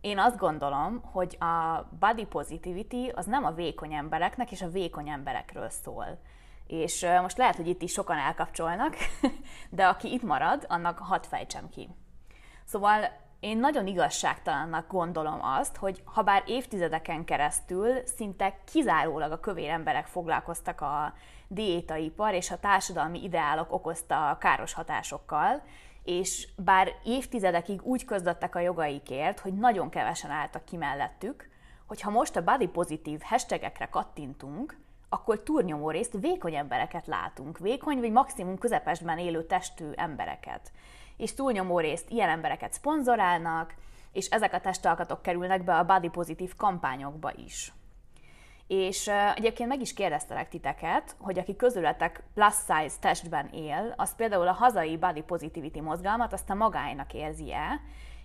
én 0.00 0.18
azt 0.18 0.36
gondolom, 0.36 1.00
hogy 1.12 1.36
a 1.40 1.86
body 1.98 2.24
positivity 2.24 3.08
az 3.14 3.26
nem 3.26 3.44
a 3.44 3.50
vékony 3.50 3.92
embereknek 3.92 4.50
és 4.50 4.62
a 4.62 4.68
vékony 4.68 5.08
emberekről 5.08 5.68
szól. 5.68 6.18
És 6.66 7.02
ö, 7.02 7.20
most 7.20 7.38
lehet, 7.38 7.56
hogy 7.56 7.68
itt 7.68 7.82
is 7.82 7.92
sokan 7.92 8.18
elkapcsolnak, 8.18 8.96
de 9.70 9.86
aki 9.86 10.12
itt 10.12 10.22
marad, 10.22 10.64
annak 10.68 10.98
hadd 10.98 11.22
fejtsem 11.22 11.68
ki. 11.68 11.88
Szóval 12.64 13.10
én 13.40 13.58
nagyon 13.58 13.86
igazságtalannak 13.86 14.90
gondolom 14.90 15.38
azt, 15.42 15.76
hogy 15.76 16.02
ha 16.04 16.22
bár 16.22 16.42
évtizedeken 16.46 17.24
keresztül 17.24 18.06
szinte 18.06 18.58
kizárólag 18.64 19.32
a 19.32 19.40
kövér 19.40 19.68
emberek 19.68 20.06
foglalkoztak 20.06 20.80
a 20.80 21.14
diétaipar 21.48 22.34
és 22.34 22.50
a 22.50 22.58
társadalmi 22.58 23.22
ideálok 23.22 23.72
okozta 23.72 24.36
káros 24.40 24.72
hatásokkal, 24.72 25.62
és 26.04 26.48
bár 26.56 26.92
évtizedekig 27.04 27.82
úgy 27.82 28.04
közdöttek 28.04 28.54
a 28.54 28.60
jogaikért, 28.60 29.40
hogy 29.40 29.54
nagyon 29.54 29.88
kevesen 29.88 30.30
álltak 30.30 30.64
ki 30.64 30.76
mellettük, 30.76 31.48
hogyha 31.86 32.10
most 32.10 32.36
a 32.36 32.44
body 32.44 32.66
pozitív 32.66 33.20
hashtagekre 33.22 33.86
kattintunk, 33.86 34.76
akkor 35.08 35.42
túrnyomó 35.42 35.90
részt 35.90 36.16
vékony 36.20 36.54
embereket 36.54 37.06
látunk, 37.06 37.58
vékony 37.58 37.98
vagy 37.98 38.12
maximum 38.12 38.58
közepesben 38.58 39.18
élő 39.18 39.46
testű 39.46 39.90
embereket 39.94 40.72
és 41.20 41.34
túlnyomó 41.34 41.78
részt 41.78 42.10
ilyen 42.10 42.28
embereket 42.28 42.72
szponzorálnak, 42.72 43.74
és 44.12 44.28
ezek 44.28 44.52
a 44.52 44.60
testalkatok 44.60 45.22
kerülnek 45.22 45.64
be 45.64 45.76
a 45.76 45.84
body 45.84 46.08
pozitív 46.08 46.56
kampányokba 46.56 47.32
is. 47.36 47.72
És 48.66 49.10
egyébként 49.34 49.68
meg 49.68 49.80
is 49.80 49.94
kérdeztelek 49.94 50.48
titeket, 50.48 51.16
hogy 51.18 51.38
aki 51.38 51.56
közületek 51.56 52.22
plus 52.34 52.54
size 52.54 52.96
testben 53.00 53.48
él, 53.52 53.94
az 53.96 54.14
például 54.14 54.48
a 54.48 54.52
hazai 54.52 54.96
body 54.96 55.22
positivity 55.22 55.80
mozgalmat 55.80 56.32
azt 56.32 56.50
a 56.50 56.54
magáinak 56.54 57.14
érzi-e, 57.14 57.80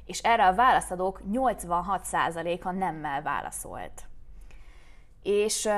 és 0.06 0.20
erre 0.20 0.48
a 0.48 0.56
válaszadók 0.56 1.22
86%-a 1.32 2.72
nemmel 2.72 3.22
válaszolt 3.22 4.06
és 5.26 5.70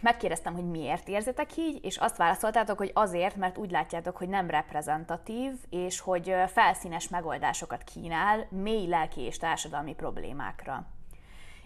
megkérdeztem, 0.00 0.54
hogy 0.54 0.70
miért 0.70 1.08
érzitek 1.08 1.56
így, 1.56 1.84
és 1.84 1.96
azt 1.96 2.16
válaszoltátok, 2.16 2.78
hogy 2.78 2.90
azért, 2.94 3.36
mert 3.36 3.58
úgy 3.58 3.70
látjátok, 3.70 4.16
hogy 4.16 4.28
nem 4.28 4.50
reprezentatív, 4.50 5.52
és 5.70 6.00
hogy 6.00 6.34
felszínes 6.46 7.08
megoldásokat 7.08 7.82
kínál 7.82 8.46
mély 8.50 8.86
lelki 8.88 9.20
és 9.20 9.38
társadalmi 9.38 9.94
problémákra. 9.94 10.86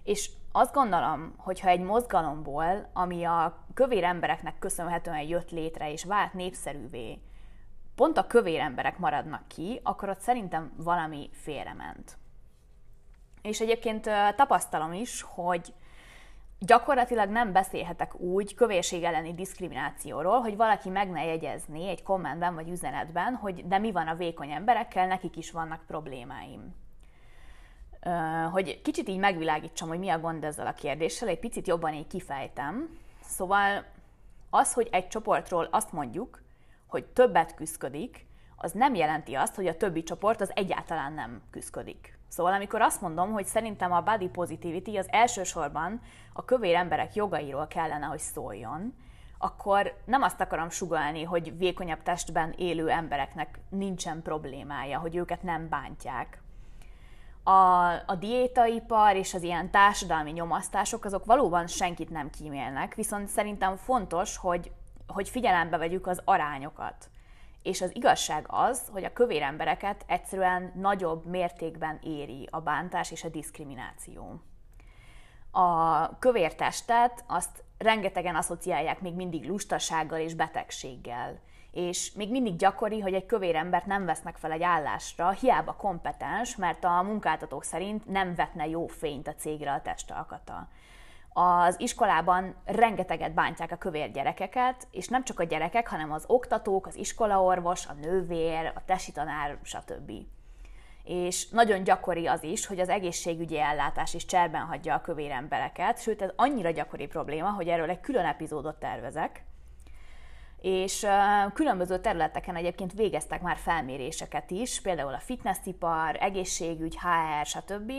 És 0.03 0.31
azt 0.53 0.75
gondolom, 0.75 1.35
hogy 1.37 1.61
ha 1.61 1.69
egy 1.69 1.81
mozgalomból, 1.81 2.91
ami 2.93 3.25
a 3.25 3.65
kövér 3.75 4.05
embereknek 4.05 4.59
köszönhetően 4.59 5.23
jött 5.23 5.51
létre 5.51 5.93
és 5.93 6.05
vált 6.05 6.33
népszerűvé, 6.33 7.21
pont 7.95 8.19
a 8.19 8.27
kövér 8.27 8.61
emberek 8.61 8.99
maradnak 8.99 9.49
ki, 9.49 9.81
akkor 9.83 10.09
ott 10.09 10.21
szerintem 10.21 10.73
valami 10.77 11.31
félrement. 11.33 12.19
És 13.43 13.61
egyébként 13.61 14.11
tapasztalom 14.37 14.93
is, 14.93 15.23
hogy 15.23 15.75
gyakorlatilag 16.61 17.29
nem 17.29 17.53
beszélhetek 17.53 18.21
úgy 18.21 18.55
kövérség 18.55 19.03
elleni 19.03 19.35
diszkriminációról, 19.35 20.41
hogy 20.41 20.57
valaki 20.57 20.89
meg 20.89 21.11
ne 21.11 21.25
jegyezni 21.25 21.89
egy 21.89 22.03
kommentben 22.03 22.55
vagy 22.55 22.69
üzenetben, 22.69 23.35
hogy 23.35 23.67
de 23.67 23.79
mi 23.79 23.93
van 23.93 24.09
a 24.09 24.15
vékony 24.15 24.51
emberekkel, 24.51 25.07
nekik 25.07 25.37
is 25.37 25.51
vannak 25.51 25.87
problémáim. 25.87 26.75
Hogy 28.53 28.83
kicsit 28.83 29.09
így 29.09 29.19
megvilágítsam, 29.19 29.89
hogy 29.89 29.99
mi 29.99 30.09
a 30.09 30.19
gond 30.19 30.45
ezzel 30.45 30.67
a 30.67 30.73
kérdéssel, 30.73 31.29
egy 31.29 31.39
picit 31.39 31.67
jobban 31.67 31.95
így 31.95 32.07
kifejtem. 32.07 32.99
Szóval 33.23 33.85
az, 34.51 34.73
hogy 34.73 34.89
egy 34.91 35.09
csoportról 35.09 35.69
azt 35.71 35.93
mondjuk, 35.93 36.43
hogy 36.87 37.05
többet 37.05 37.55
küzdik, 37.55 38.27
az 38.57 38.73
nem 38.73 38.95
jelenti 38.95 39.35
azt, 39.35 39.55
hogy 39.55 39.67
a 39.67 39.77
többi 39.77 40.03
csoport 40.03 40.41
az 40.41 40.51
egyáltalán 40.55 41.13
nem 41.13 41.43
küzdik. 41.51 42.19
Szóval 42.31 42.53
amikor 42.53 42.81
azt 42.81 43.01
mondom, 43.01 43.33
hogy 43.33 43.47
szerintem 43.47 43.93
a 43.93 44.01
body 44.01 44.29
positivity 44.29 44.97
az 44.97 45.07
elsősorban 45.11 46.01
a 46.33 46.45
kövér 46.45 46.75
emberek 46.75 47.15
jogairól 47.15 47.67
kellene, 47.67 48.07
hogy 48.07 48.19
szóljon, 48.19 48.95
akkor 49.39 49.95
nem 50.05 50.23
azt 50.23 50.41
akarom 50.41 50.71
sugalni, 50.71 51.23
hogy 51.23 51.59
vékonyabb 51.59 52.03
testben 52.03 52.55
élő 52.57 52.89
embereknek 52.91 53.61
nincsen 53.69 54.23
problémája, 54.23 54.99
hogy 54.99 55.17
őket 55.17 55.43
nem 55.43 55.69
bántják. 55.69 56.43
A, 57.43 57.91
a 58.07 58.17
diétaipar 58.19 59.17
és 59.17 59.35
az 59.35 59.43
ilyen 59.43 59.71
társadalmi 59.71 60.31
nyomasztások 60.31 61.05
azok 61.05 61.25
valóban 61.25 61.67
senkit 61.67 62.11
nem 62.11 62.31
kímélnek, 62.31 62.95
viszont 62.95 63.29
szerintem 63.29 63.77
fontos, 63.77 64.37
hogy, 64.37 64.73
hogy 65.07 65.29
figyelembe 65.29 65.77
vegyük 65.77 66.07
az 66.07 66.23
arányokat. 66.25 67.11
És 67.63 67.81
az 67.81 67.97
igazság 67.97 68.45
az, 68.49 68.89
hogy 68.93 69.05
a 69.05 69.13
kövér 69.13 69.43
embereket 69.43 70.05
egyszerűen 70.07 70.73
nagyobb 70.75 71.27
mértékben 71.27 71.99
éri 72.03 72.49
a 72.51 72.61
bántás 72.61 73.11
és 73.11 73.25
a 73.25 73.29
diszkrimináció. 73.29 74.41
A 75.51 76.19
kövér 76.19 76.55
testet 76.55 77.25
azt 77.27 77.65
rengetegen 77.79 78.37
asszociálják 78.37 79.01
még 79.01 79.15
mindig 79.15 79.49
lustasággal 79.49 80.19
és 80.19 80.35
betegséggel. 80.35 81.41
És 81.71 82.13
még 82.13 82.31
mindig 82.31 82.57
gyakori, 82.57 83.01
hogy 83.01 83.15
egy 83.15 83.27
kövér 83.27 83.57
embert 83.57 83.87
nem 83.87 84.05
vesznek 84.05 84.37
fel 84.37 84.53
egy 84.53 84.63
állásra, 84.63 85.31
hiába 85.31 85.73
kompetens, 85.73 86.57
mert 86.57 86.85
a 86.85 87.03
munkáltatók 87.03 87.65
szerint 87.65 88.07
nem 88.07 88.35
vetne 88.35 88.69
jó 88.69 88.87
fényt 88.87 89.29
a 89.29 89.35
cégre 89.35 89.73
a 89.73 89.83
testalkata. 89.83 90.69
Az 91.33 91.81
iskolában 91.81 92.55
rengeteget 92.65 93.35
bántják 93.35 93.73
a 93.73 93.77
kövér 93.77 94.11
gyerekeket, 94.11 94.89
és 94.91 95.09
nem 95.09 95.25
csak 95.25 95.41
a 95.41 95.45
gyerekek, 95.45 95.89
hanem 95.89 96.13
az 96.13 96.25
oktatók, 96.27 96.87
az 96.87 96.97
iskolaorvos, 96.97 97.87
a 97.87 97.93
nővér, 97.93 98.73
a 98.75 98.85
tesi 98.85 99.13
tanár, 99.13 99.59
stb. 99.63 100.13
És 101.05 101.49
nagyon 101.49 101.85
gyakori 101.85 102.27
az 102.27 102.43
is, 102.43 102.67
hogy 102.67 102.81
az 102.81 102.89
egészségügyi 102.89 103.59
ellátás 103.59 104.15
is 104.15 104.27
cserben 104.27 104.63
hagyja 104.63 104.95
a 104.95 105.01
kövér 105.01 105.31
embereket, 105.31 106.03
sőt 106.03 106.23
ez 106.23 106.31
annyira 106.37 106.71
gyakori 106.71 107.07
probléma, 107.07 107.51
hogy 107.51 107.69
erről 107.69 107.91
egy 107.91 108.01
külön 108.01 108.25
epizódot 108.25 108.79
tervezek. 108.79 109.45
És 110.61 111.07
különböző 111.55 111.99
területeken 111.99 112.57
egyébként 112.57 112.93
végeztek 112.93 113.43
már 113.43 113.57
felméréseket 113.57 114.51
is, 114.51 114.81
például 114.81 115.15
a 115.15 115.21
fitnessipar, 115.21 116.17
egészségügy, 116.21 116.99
HR, 116.99 117.47
stb 117.47 117.93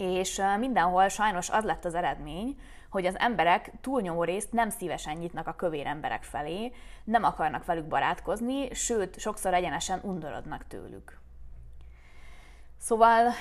és 0.00 0.42
mindenhol 0.58 1.08
sajnos 1.08 1.50
az 1.50 1.64
lett 1.64 1.84
az 1.84 1.94
eredmény, 1.94 2.60
hogy 2.90 3.06
az 3.06 3.18
emberek 3.18 3.72
túlnyomó 3.80 4.24
részt 4.24 4.52
nem 4.52 4.70
szívesen 4.70 5.16
nyitnak 5.16 5.46
a 5.46 5.54
kövér 5.54 5.86
emberek 5.86 6.22
felé, 6.22 6.72
nem 7.04 7.24
akarnak 7.24 7.64
velük 7.64 7.84
barátkozni, 7.84 8.74
sőt, 8.74 9.18
sokszor 9.18 9.54
egyenesen 9.54 10.00
undorodnak 10.02 10.66
tőlük. 10.66 11.18
Szóval 12.78 13.32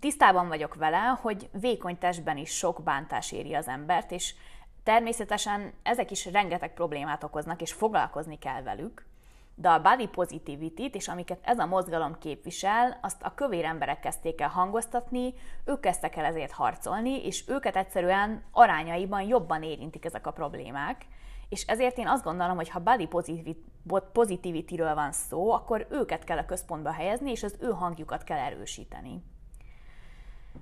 tisztában 0.00 0.48
vagyok 0.48 0.74
vele, 0.74 1.18
hogy 1.20 1.48
vékony 1.52 1.98
testben 1.98 2.36
is 2.36 2.50
sok 2.50 2.82
bántás 2.82 3.32
éri 3.32 3.54
az 3.54 3.68
embert, 3.68 4.10
és 4.10 4.34
természetesen 4.82 5.72
ezek 5.82 6.10
is 6.10 6.26
rengeteg 6.26 6.74
problémát 6.74 7.24
okoznak, 7.24 7.60
és 7.60 7.72
foglalkozni 7.72 8.38
kell 8.38 8.62
velük 8.62 9.04
de 9.58 9.68
a 9.68 9.80
body 9.80 10.06
positivity-t, 10.06 10.94
és 10.94 11.08
amiket 11.08 11.38
ez 11.42 11.58
a 11.58 11.66
mozgalom 11.66 12.18
képvisel, 12.18 12.98
azt 13.02 13.22
a 13.22 13.34
kövér 13.34 13.64
emberek 13.64 14.00
kezdték 14.00 14.40
el 14.40 14.48
hangoztatni, 14.48 15.34
ők 15.64 15.80
kezdtek 15.80 16.16
el 16.16 16.24
ezért 16.24 16.52
harcolni, 16.52 17.24
és 17.26 17.48
őket 17.48 17.76
egyszerűen 17.76 18.42
arányaiban 18.52 19.22
jobban 19.22 19.62
érintik 19.62 20.04
ezek 20.04 20.26
a 20.26 20.30
problémák. 20.30 21.06
És 21.48 21.62
ezért 21.66 21.98
én 21.98 22.08
azt 22.08 22.24
gondolom, 22.24 22.56
hogy 22.56 22.68
ha 22.68 22.80
body 22.80 23.08
positivity-ről 24.12 24.94
van 24.94 25.12
szó, 25.12 25.50
akkor 25.50 25.86
őket 25.90 26.24
kell 26.24 26.38
a 26.38 26.46
központba 26.46 26.90
helyezni, 26.90 27.30
és 27.30 27.42
az 27.42 27.56
ő 27.60 27.70
hangjukat 27.70 28.24
kell 28.24 28.38
erősíteni 28.38 29.22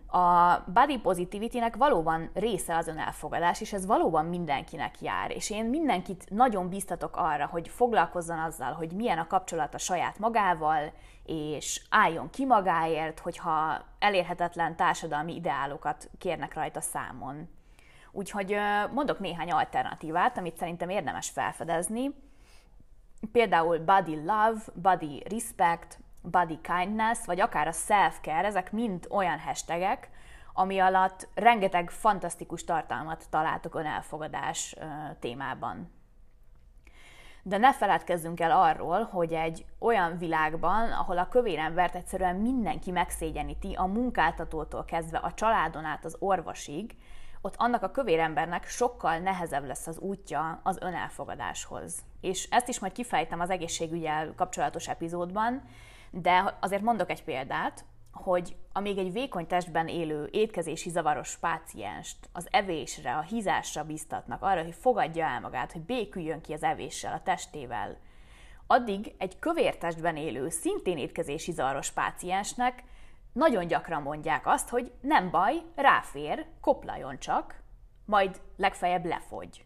a 0.07 0.59
body 0.73 0.99
positivity-nek 0.99 1.77
valóban 1.77 2.31
része 2.35 2.77
az 2.77 2.89
önelfogadás, 2.89 3.61
és 3.61 3.73
ez 3.73 3.87
valóban 3.87 4.25
mindenkinek 4.25 5.01
jár. 5.01 5.31
És 5.31 5.51
én 5.51 5.65
mindenkit 5.65 6.31
nagyon 6.31 6.69
biztatok 6.69 7.17
arra, 7.17 7.47
hogy 7.47 7.69
foglalkozzon 7.69 8.39
azzal, 8.39 8.73
hogy 8.73 8.93
milyen 8.93 9.19
a 9.19 9.27
kapcsolat 9.27 9.75
a 9.75 9.79
saját 9.79 10.19
magával, 10.19 10.93
és 11.25 11.83
álljon 11.91 12.31
ki 12.31 12.45
magáért, 12.45 13.21
hogyha 13.21 13.85
elérhetetlen 13.99 14.77
társadalmi 14.77 15.35
ideálokat 15.35 16.11
kérnek 16.19 16.55
rajta 16.55 16.81
számon. 16.81 17.49
Úgyhogy 18.13 18.57
mondok 18.93 19.19
néhány 19.19 19.51
alternatívát, 19.51 20.39
amit 20.39 20.57
szerintem 20.57 20.89
érdemes 20.89 21.31
felfedezni. 21.31 22.15
Például 23.33 23.79
body 23.79 24.17
love, 24.17 24.61
body 24.75 25.23
respect, 25.31 25.99
body 26.31 26.59
kindness, 26.63 27.25
vagy 27.25 27.41
akár 27.41 27.67
a 27.67 27.73
self-care, 27.73 28.47
ezek 28.47 28.73
mind 28.73 29.07
olyan 29.11 29.39
hashtagek, 29.39 30.11
ami 30.53 30.79
alatt 30.79 31.29
rengeteg 31.35 31.91
fantasztikus 31.91 32.65
tartalmat 32.65 33.25
találtok 33.31 33.75
önelfogadás 33.75 34.77
témában. 35.19 35.93
De 37.43 37.59
ne 37.59 37.73
feledkezzünk 37.73 38.41
el 38.41 38.51
arról, 38.51 39.03
hogy 39.03 39.33
egy 39.33 39.65
olyan 39.79 40.19
világban, 40.19 40.93
ahol 40.93 41.19
a 41.19 41.29
kövér 41.29 41.59
embert 41.59 41.95
egyszerűen 41.95 42.37
mindenki 42.37 42.91
megszégyeníti, 42.91 43.75
a 43.75 43.87
munkáltatótól 43.87 44.85
kezdve 44.85 45.19
a 45.19 45.35
családon 45.35 45.85
át 45.85 46.05
az 46.05 46.17
orvosig, 46.19 46.97
ott 47.41 47.55
annak 47.57 47.83
a 47.83 47.91
kövér 47.91 48.19
embernek 48.19 48.67
sokkal 48.67 49.19
nehezebb 49.19 49.67
lesz 49.67 49.87
az 49.87 49.99
útja 49.99 50.61
az 50.63 50.79
önelfogadáshoz. 50.81 52.05
És 52.21 52.49
ezt 52.51 52.69
is 52.69 52.79
majd 52.79 52.93
kifejtem 52.93 53.41
az 53.41 53.51
egészségügyel 53.51 54.33
kapcsolatos 54.37 54.89
epizódban, 54.89 55.63
de 56.21 56.57
azért 56.61 56.83
mondok 56.83 57.11
egy 57.11 57.25
példát, 57.25 57.85
hogy 58.13 58.57
amíg 58.73 58.99
egy 58.99 59.13
vékony 59.13 59.47
testben 59.47 59.89
élő 59.89 60.29
étkezési 60.33 60.91
zavaros 60.91 61.37
pácienst 61.37 62.29
az 62.33 62.49
evésre, 62.51 63.17
a 63.17 63.21
hízásra 63.21 63.85
biztatnak, 63.85 64.43
arra, 64.43 64.63
hogy 64.63 64.75
fogadja 64.75 65.27
el 65.27 65.41
magát, 65.41 65.73
hogy 65.73 65.83
béküljön 65.83 66.41
ki 66.41 66.53
az 66.53 66.63
evéssel, 66.63 67.13
a 67.13 67.23
testével, 67.23 67.99
addig 68.67 69.15
egy 69.19 69.39
kövér 69.39 69.77
testben 69.77 70.17
élő, 70.17 70.49
szintén 70.49 70.99
étkezési 70.99 71.53
zavaros 71.53 71.91
páciensnek 71.91 72.83
nagyon 73.33 73.67
gyakran 73.67 74.03
mondják 74.03 74.47
azt, 74.47 74.69
hogy 74.69 74.93
nem 75.01 75.31
baj, 75.31 75.63
ráfér, 75.75 76.47
koplajon 76.61 77.19
csak, 77.19 77.63
majd 78.05 78.41
legfeljebb 78.57 79.05
lefogy. 79.05 79.65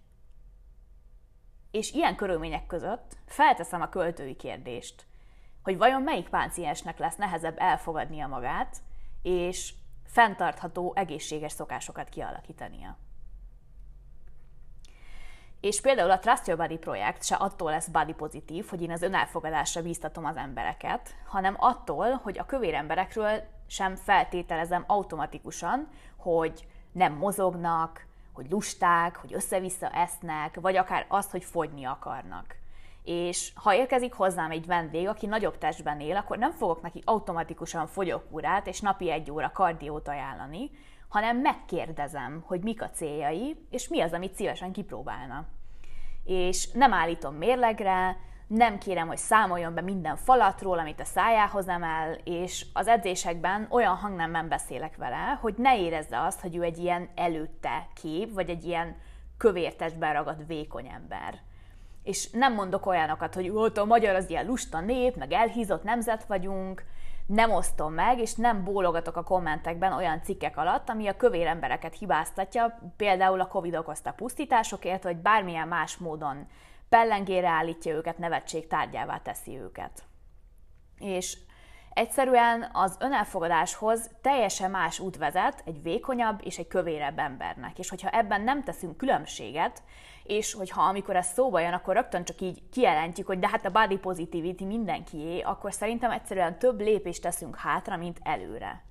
És 1.71 1.93
ilyen 1.93 2.17
körülmények 2.17 2.67
között 2.67 3.17
felteszem 3.27 3.81
a 3.81 3.89
költői 3.89 4.37
kérdést 4.37 5.08
hogy 5.69 5.79
vajon 5.79 6.03
melyik 6.03 6.29
páciensnek 6.29 6.99
lesz 6.99 7.17
nehezebb 7.17 7.59
elfogadnia 7.59 8.27
magát, 8.27 8.77
és 9.23 9.75
fenntartható, 10.07 10.93
egészséges 10.97 11.53
szokásokat 11.53 12.09
kialakítania. 12.09 12.97
És 15.61 15.81
például 15.81 16.11
a 16.11 16.19
Trust 16.19 16.47
Your 16.47 16.61
Body 16.61 16.77
projekt 16.77 17.25
se 17.25 17.35
attól 17.35 17.71
lesz 17.71 17.89
body 17.89 18.13
pozitív, 18.13 18.69
hogy 18.69 18.83
én 18.83 18.91
az 18.91 19.03
önelfogadásra 19.03 19.83
bíztatom 19.83 20.25
az 20.25 20.37
embereket, 20.37 21.15
hanem 21.27 21.57
attól, 21.59 22.11
hogy 22.11 22.39
a 22.39 22.47
kövér 22.47 22.75
emberekről 22.75 23.43
sem 23.67 23.97
feltételezem 23.97 24.85
automatikusan, 24.87 25.89
hogy 26.17 26.67
nem 26.93 27.13
mozognak, 27.13 28.07
hogy 28.33 28.51
lusták, 28.51 29.17
hogy 29.17 29.35
össze-vissza 29.35 29.89
esznek, 29.91 30.61
vagy 30.61 30.77
akár 30.77 31.07
azt, 31.09 31.31
hogy 31.31 31.45
fogyni 31.45 31.85
akarnak 31.85 32.57
és 33.09 33.53
ha 33.55 33.75
érkezik 33.75 34.13
hozzám 34.13 34.51
egy 34.51 34.67
vendég, 34.67 35.09
aki 35.09 35.27
nagyobb 35.27 35.59
testben 35.59 36.01
él, 36.01 36.17
akkor 36.17 36.39
nem 36.39 36.53
fogok 36.53 36.83
neki 36.83 37.03
automatikusan 37.05 37.87
fogyókúrát 37.87 38.67
és 38.67 38.81
napi 38.81 39.11
egy 39.11 39.31
óra 39.31 39.51
kardiót 39.53 40.09
ajánlani, 40.09 40.71
hanem 41.09 41.37
megkérdezem, 41.37 42.43
hogy 42.47 42.61
mik 42.61 42.83
a 42.83 42.91
céljai, 42.91 43.67
és 43.71 43.89
mi 43.89 44.01
az, 44.01 44.13
amit 44.13 44.35
szívesen 44.35 44.73
kipróbálna. 44.73 45.47
És 46.25 46.71
nem 46.73 46.93
állítom 46.93 47.35
mérlegre, 47.35 48.17
nem 48.47 48.79
kérem, 48.79 49.07
hogy 49.07 49.17
számoljon 49.17 49.75
be 49.75 49.81
minden 49.81 50.17
falatról, 50.17 50.79
amit 50.79 51.01
a 51.01 51.05
szájához 51.05 51.69
emel, 51.69 52.19
és 52.25 52.67
az 52.73 52.87
edzésekben 52.87 53.67
olyan 53.71 53.97
hangnemben 53.97 54.49
beszélek 54.49 54.97
vele, 54.97 55.39
hogy 55.41 55.55
ne 55.57 55.79
érezze 55.79 56.21
azt, 56.21 56.41
hogy 56.41 56.57
ő 56.57 56.63
egy 56.63 56.79
ilyen 56.79 57.09
előtte 57.15 57.87
kép, 57.95 58.35
vagy 58.35 58.51
egy 58.51 58.65
ilyen 58.65 58.97
kövértestben 59.37 60.13
ragadt 60.13 60.47
vékony 60.47 60.87
ember 60.87 61.47
és 62.09 62.31
nem 62.31 62.55
mondok 62.55 62.87
olyanokat, 62.87 63.35
hogy 63.35 63.49
ott 63.49 63.77
a 63.77 63.85
magyar 63.85 64.15
az 64.15 64.31
ilyen 64.31 64.47
lusta 64.47 64.81
nép, 64.81 65.17
meg 65.17 65.33
elhízott 65.33 65.83
nemzet 65.83 66.25
vagyunk, 66.25 66.85
nem 67.27 67.51
osztom 67.51 67.95
meg, 67.95 68.19
és 68.19 68.35
nem 68.35 68.65
bólogatok 68.65 69.17
a 69.17 69.23
kommentekben 69.23 69.93
olyan 69.93 70.23
cikkek 70.23 70.57
alatt, 70.57 70.89
ami 70.89 71.07
a 71.07 71.17
kövér 71.17 71.47
embereket 71.47 71.99
hibáztatja, 71.99 72.79
például 72.97 73.41
a 73.41 73.47
Covid 73.47 73.77
okozta 73.77 74.13
pusztításokért, 74.13 75.03
vagy 75.03 75.17
bármilyen 75.17 75.69
más 75.69 75.97
módon 75.97 76.47
pellengére 76.89 77.49
állítja 77.49 77.95
őket, 77.95 78.19
nevetség 78.19 78.67
tárgyává 78.67 79.19
teszi 79.19 79.59
őket. 79.59 80.03
És 80.99 81.39
Egyszerűen 81.99 82.69
az 82.73 82.97
önelfogadáshoz 83.01 84.11
teljesen 84.23 84.71
más 84.71 84.99
út 84.99 85.17
vezet 85.17 85.63
egy 85.65 85.83
vékonyabb 85.83 86.41
és 86.45 86.59
egy 86.59 86.67
kövérebb 86.67 87.19
embernek. 87.19 87.79
És 87.79 87.89
hogyha 87.89 88.11
ebben 88.11 88.41
nem 88.41 88.65
teszünk 88.65 88.97
különbséget, 88.97 89.83
és 90.29 90.53
hogyha 90.53 90.83
amikor 90.83 91.17
ez 91.17 91.27
szóba 91.27 91.61
jön, 91.61 91.73
akkor 91.73 91.95
rögtön 91.95 92.25
csak 92.25 92.41
így 92.41 92.63
kijelentjük, 92.71 93.27
hogy 93.27 93.39
de 93.39 93.49
hát 93.49 93.65
a 93.65 93.71
body 93.71 93.97
positivity 93.97 94.65
mindenkié, 94.65 95.41
akkor 95.41 95.73
szerintem 95.73 96.11
egyszerűen 96.11 96.59
több 96.59 96.81
lépést 96.81 97.23
teszünk 97.23 97.57
hátra, 97.57 97.97
mint 97.97 98.19
előre. 98.23 98.83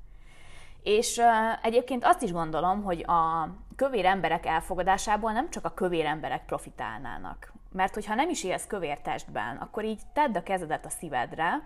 És 0.83 1.21
egyébként 1.61 2.05
azt 2.05 2.21
is 2.21 2.31
gondolom, 2.31 2.83
hogy 2.83 3.03
a 3.07 3.49
kövér 3.75 4.05
emberek 4.05 4.45
elfogadásából 4.45 5.31
nem 5.31 5.49
csak 5.49 5.65
a 5.65 5.73
kövér 5.73 6.05
emberek 6.05 6.45
profitálnának. 6.45 7.53
Mert 7.71 7.93
hogyha 7.93 8.15
nem 8.15 8.29
is 8.29 8.43
élsz 8.43 8.67
kövér 8.67 8.99
testben, 8.99 9.57
akkor 9.57 9.85
így 9.85 10.01
tedd 10.13 10.37
a 10.37 10.43
kezedet 10.43 10.85
a 10.85 10.89
szívedre, 10.89 11.63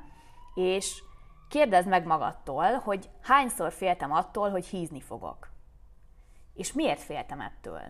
és 0.56 1.04
kérdezd 1.50 1.88
meg 1.88 2.06
magadtól, 2.06 2.74
hogy 2.74 3.10
hányszor 3.22 3.72
féltem 3.72 4.12
attól, 4.12 4.50
hogy 4.50 4.66
hízni 4.66 5.02
fogok. 5.02 5.50
És 6.54 6.74
miért 6.74 7.02
féltem 7.02 7.42
ettől? 7.42 7.82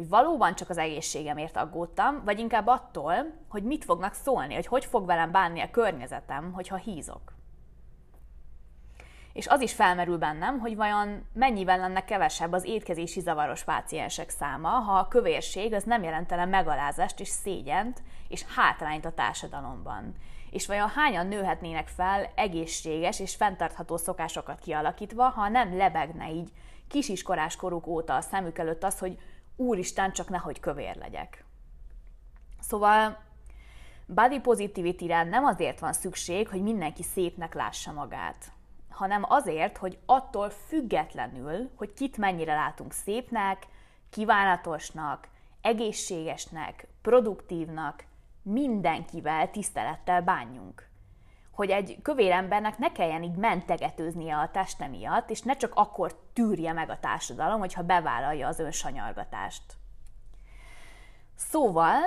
Hogy 0.00 0.08
valóban 0.08 0.54
csak 0.54 0.70
az 0.70 0.78
egészségemért 0.78 1.56
aggódtam, 1.56 2.22
vagy 2.24 2.38
inkább 2.38 2.66
attól, 2.66 3.14
hogy 3.48 3.62
mit 3.62 3.84
fognak 3.84 4.14
szólni, 4.14 4.54
hogy 4.54 4.66
hogy 4.66 4.84
fog 4.84 5.06
velem 5.06 5.30
bánni 5.30 5.60
a 5.60 5.70
környezetem, 5.70 6.52
hogyha 6.52 6.76
hízok. 6.76 7.32
És 9.32 9.46
az 9.46 9.60
is 9.60 9.72
felmerül 9.72 10.18
bennem, 10.18 10.58
hogy 10.58 10.76
vajon 10.76 11.26
mennyivel 11.32 11.78
lenne 11.78 12.04
kevesebb 12.04 12.52
az 12.52 12.64
étkezési 12.64 13.20
zavaros 13.20 13.64
páciensek 13.64 14.30
száma, 14.30 14.68
ha 14.68 14.92
a 14.92 15.08
kövérség 15.08 15.72
az 15.72 15.84
nem 15.84 16.02
jelentene 16.02 16.44
megalázást 16.44 17.20
és 17.20 17.28
szégyent 17.28 18.02
és 18.28 18.44
hátrányt 18.56 19.04
a 19.04 19.14
társadalomban. 19.14 20.14
És 20.50 20.66
vajon 20.66 20.88
hányan 20.88 21.26
nőhetnének 21.26 21.88
fel 21.88 22.30
egészséges 22.34 23.20
és 23.20 23.36
fenntartható 23.36 23.96
szokásokat 23.96 24.58
kialakítva, 24.58 25.28
ha 25.28 25.48
nem 25.48 25.76
lebegne 25.76 26.30
így 26.30 26.52
kisiskorás 26.88 27.56
koruk 27.56 27.86
óta 27.86 28.14
a 28.14 28.20
szemük 28.20 28.58
előtt 28.58 28.84
az, 28.84 28.98
hogy 28.98 29.18
úristen, 29.60 30.12
csak 30.12 30.28
nehogy 30.28 30.60
kövér 30.60 30.96
legyek. 30.96 31.44
Szóval 32.60 33.18
body 34.06 34.40
positivity-re 34.40 35.22
nem 35.22 35.44
azért 35.44 35.80
van 35.80 35.92
szükség, 35.92 36.48
hogy 36.48 36.62
mindenki 36.62 37.02
szépnek 37.02 37.54
lássa 37.54 37.92
magát, 37.92 38.52
hanem 38.90 39.24
azért, 39.28 39.76
hogy 39.76 39.98
attól 40.06 40.50
függetlenül, 40.50 41.70
hogy 41.74 41.92
kit 41.92 42.16
mennyire 42.16 42.54
látunk 42.54 42.92
szépnek, 42.92 43.66
kívánatosnak, 44.10 45.28
egészségesnek, 45.60 46.86
produktívnak, 47.02 48.04
mindenkivel 48.42 49.50
tisztelettel 49.50 50.22
bánjunk. 50.22 50.89
Hogy 51.50 51.70
egy 51.70 51.98
kövér 52.02 52.30
embernek 52.30 52.78
ne 52.78 52.92
kelljen 52.92 53.22
így 53.22 53.36
mentegetőznie 53.36 54.36
a 54.36 54.50
teste 54.50 54.86
miatt, 54.86 55.30
és 55.30 55.42
ne 55.42 55.56
csak 55.56 55.72
akkor 55.74 56.18
tűrje 56.32 56.72
meg 56.72 56.90
a 56.90 56.98
társadalom, 56.98 57.58
hogyha 57.58 57.82
bevállalja 57.82 58.48
az 58.48 58.58
önsanyargatást. 58.58 59.62
Szóval 61.36 61.98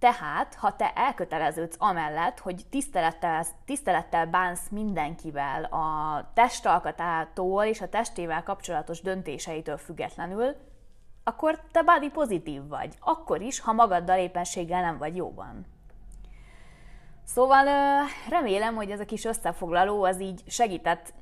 tehát, 0.00 0.54
ha 0.54 0.76
te 0.76 0.92
elköteleződsz 0.94 1.76
amellett, 1.78 2.38
hogy 2.38 2.64
tisztelettel, 2.70 3.44
tisztelettel 3.64 4.26
bánsz 4.26 4.68
mindenkivel 4.70 5.64
a 5.64 6.30
testalkatától 6.34 7.64
és 7.64 7.80
a 7.80 7.88
testével 7.88 8.42
kapcsolatos 8.42 9.00
döntéseitől 9.00 9.76
függetlenül, 9.76 10.56
akkor 11.24 11.60
te 11.72 11.82
body 11.82 12.10
pozitív 12.10 12.68
vagy. 12.68 12.94
Akkor 13.00 13.40
is, 13.40 13.60
ha 13.60 13.72
magaddal 13.72 14.18
éppenséggel 14.18 14.80
nem 14.80 14.98
vagy 14.98 15.16
jóban. 15.16 15.66
Szóval 17.34 17.66
remélem, 18.28 18.74
hogy 18.74 18.90
ez 18.90 19.00
a 19.00 19.04
kis 19.04 19.24
összefoglaló 19.24 20.02
az 20.02 20.20
így 20.20 20.42
segített 20.46 21.14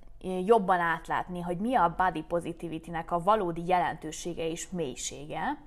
jobban 0.44 0.80
átlátni, 0.80 1.40
hogy 1.40 1.56
mi 1.56 1.74
a 1.74 1.94
body 1.96 2.22
positivity-nek 2.22 3.10
a 3.10 3.22
valódi 3.22 3.66
jelentősége 3.66 4.48
és 4.48 4.68
mélysége, 4.70 5.58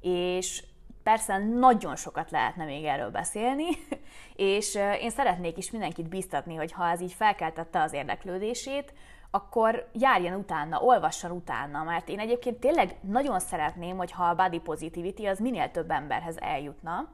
és 0.00 0.62
Persze 1.02 1.38
nagyon 1.38 1.96
sokat 1.96 2.30
lehetne 2.30 2.64
még 2.64 2.84
erről 2.84 3.10
beszélni, 3.10 3.64
és 4.36 4.74
én 5.00 5.10
szeretnék 5.10 5.56
is 5.56 5.70
mindenkit 5.70 6.08
biztatni, 6.08 6.54
hogy 6.54 6.72
ha 6.72 6.88
ez 6.88 7.00
így 7.00 7.12
felkeltette 7.12 7.82
az 7.82 7.92
érdeklődését, 7.92 8.94
akkor 9.30 9.88
járjon 9.92 10.38
utána, 10.38 10.80
olvasson 10.80 11.30
utána, 11.30 11.82
mert 11.82 12.08
én 12.08 12.18
egyébként 12.18 12.60
tényleg 12.60 12.96
nagyon 13.00 13.40
szeretném, 13.40 13.96
hogyha 13.96 14.24
a 14.24 14.34
body 14.34 14.58
positivity 14.58 15.26
az 15.26 15.38
minél 15.38 15.70
több 15.70 15.90
emberhez 15.90 16.36
eljutna, 16.40 17.08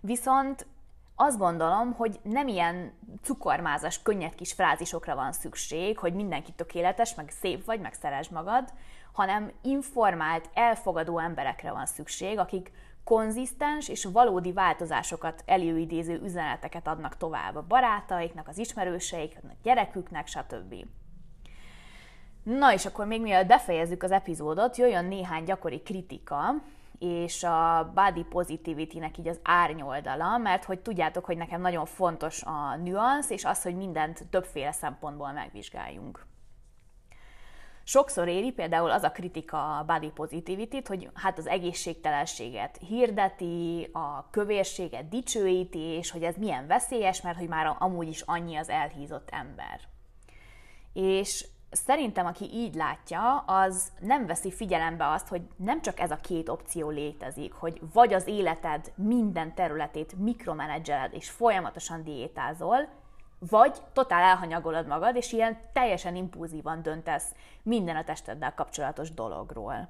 viszont 0.00 0.66
azt 1.22 1.38
gondolom, 1.38 1.92
hogy 1.92 2.20
nem 2.22 2.48
ilyen 2.48 2.92
cukormázas, 3.22 4.02
könnyed 4.02 4.34
kis 4.34 4.52
frázisokra 4.52 5.14
van 5.14 5.32
szükség, 5.32 5.98
hogy 5.98 6.14
mindenki 6.14 6.52
tökéletes, 6.52 7.14
meg 7.14 7.30
szép 7.40 7.64
vagy, 7.64 7.80
meg 7.80 7.94
szeresd 7.94 8.32
magad, 8.32 8.72
hanem 9.12 9.52
informált, 9.62 10.50
elfogadó 10.54 11.18
emberekre 11.18 11.72
van 11.72 11.86
szükség, 11.86 12.38
akik 12.38 12.72
konzisztens 13.04 13.88
és 13.88 14.04
valódi 14.04 14.52
változásokat 14.52 15.42
előidéző 15.46 16.20
üzeneteket 16.22 16.86
adnak 16.86 17.16
tovább 17.16 17.56
a 17.56 17.64
barátaiknak, 17.68 18.48
az 18.48 18.58
ismerőseiknek, 18.58 19.44
a 19.44 19.56
gyereküknek, 19.62 20.26
stb. 20.26 20.74
Na 22.42 22.72
és 22.72 22.86
akkor 22.86 23.06
még 23.06 23.20
mielőtt 23.20 23.48
befejezzük 23.48 24.02
az 24.02 24.10
epizódot, 24.10 24.76
jöjjön 24.76 25.04
néhány 25.04 25.44
gyakori 25.44 25.80
kritika, 25.80 26.54
és 27.00 27.42
a 27.42 27.90
body 27.94 28.22
positivity-nek 28.22 29.18
így 29.18 29.28
az 29.28 29.40
árnyoldala, 29.42 30.38
mert 30.38 30.64
hogy 30.64 30.80
tudjátok, 30.80 31.24
hogy 31.24 31.36
nekem 31.36 31.60
nagyon 31.60 31.86
fontos 31.86 32.42
a 32.42 32.76
nüansz, 32.76 33.30
és 33.30 33.44
az, 33.44 33.62
hogy 33.62 33.76
mindent 33.76 34.26
többféle 34.30 34.72
szempontból 34.72 35.32
megvizsgáljunk. 35.32 36.26
Sokszor 37.82 38.28
éri 38.28 38.52
például 38.52 38.90
az 38.90 39.02
a 39.02 39.10
kritika 39.10 39.78
a 39.78 39.84
body 39.84 40.10
positivity 40.10 40.82
hogy 40.86 41.10
hát 41.14 41.38
az 41.38 41.46
egészségtelenséget 41.46 42.78
hirdeti, 42.86 43.88
a 43.92 44.30
kövérséget 44.30 45.08
dicsőíti, 45.08 45.78
és 45.78 46.10
hogy 46.10 46.22
ez 46.22 46.36
milyen 46.36 46.66
veszélyes, 46.66 47.20
mert 47.20 47.38
hogy 47.38 47.48
már 47.48 47.76
amúgy 47.78 48.08
is 48.08 48.20
annyi 48.20 48.56
az 48.56 48.68
elhízott 48.68 49.28
ember. 49.30 49.80
És 50.92 51.46
szerintem, 51.70 52.26
aki 52.26 52.44
így 52.52 52.74
látja, 52.74 53.38
az 53.38 53.92
nem 54.00 54.26
veszi 54.26 54.52
figyelembe 54.52 55.08
azt, 55.08 55.28
hogy 55.28 55.42
nem 55.56 55.82
csak 55.82 56.00
ez 56.00 56.10
a 56.10 56.16
két 56.16 56.48
opció 56.48 56.90
létezik, 56.90 57.52
hogy 57.52 57.80
vagy 57.92 58.14
az 58.14 58.26
életed 58.26 58.92
minden 58.94 59.54
területét 59.54 60.18
mikromenedzseled 60.18 61.12
és 61.12 61.30
folyamatosan 61.30 62.02
diétázol, 62.02 62.88
vagy 63.38 63.76
totál 63.92 64.22
elhanyagolod 64.22 64.86
magad, 64.86 65.16
és 65.16 65.32
ilyen 65.32 65.58
teljesen 65.72 66.16
impulzívan 66.16 66.82
döntesz 66.82 67.34
minden 67.62 67.96
a 67.96 68.04
testeddel 68.04 68.54
kapcsolatos 68.54 69.14
dologról. 69.14 69.88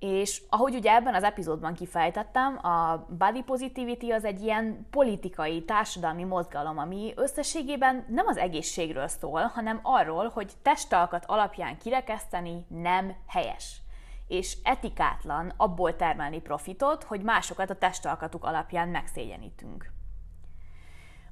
És 0.00 0.42
ahogy 0.48 0.74
ugye 0.74 0.94
ebben 0.94 1.14
az 1.14 1.22
epizódban 1.22 1.74
kifejtettem, 1.74 2.66
a 2.66 3.06
body 3.18 3.42
positivity 3.42 4.10
az 4.10 4.24
egy 4.24 4.42
ilyen 4.42 4.86
politikai, 4.90 5.64
társadalmi 5.64 6.24
mozgalom, 6.24 6.78
ami 6.78 7.12
összességében 7.16 8.04
nem 8.08 8.26
az 8.26 8.36
egészségről 8.36 9.08
szól, 9.08 9.42
hanem 9.42 9.80
arról, 9.82 10.28
hogy 10.28 10.52
testalkat 10.62 11.24
alapján 11.26 11.78
kirekeszteni 11.78 12.64
nem 12.68 13.14
helyes. 13.26 13.80
És 14.28 14.56
etikátlan 14.62 15.52
abból 15.56 15.96
termelni 15.96 16.40
profitot, 16.40 17.04
hogy 17.04 17.22
másokat 17.22 17.70
a 17.70 17.78
testalkatuk 17.78 18.44
alapján 18.44 18.88
megszégyenítünk. 18.88 19.99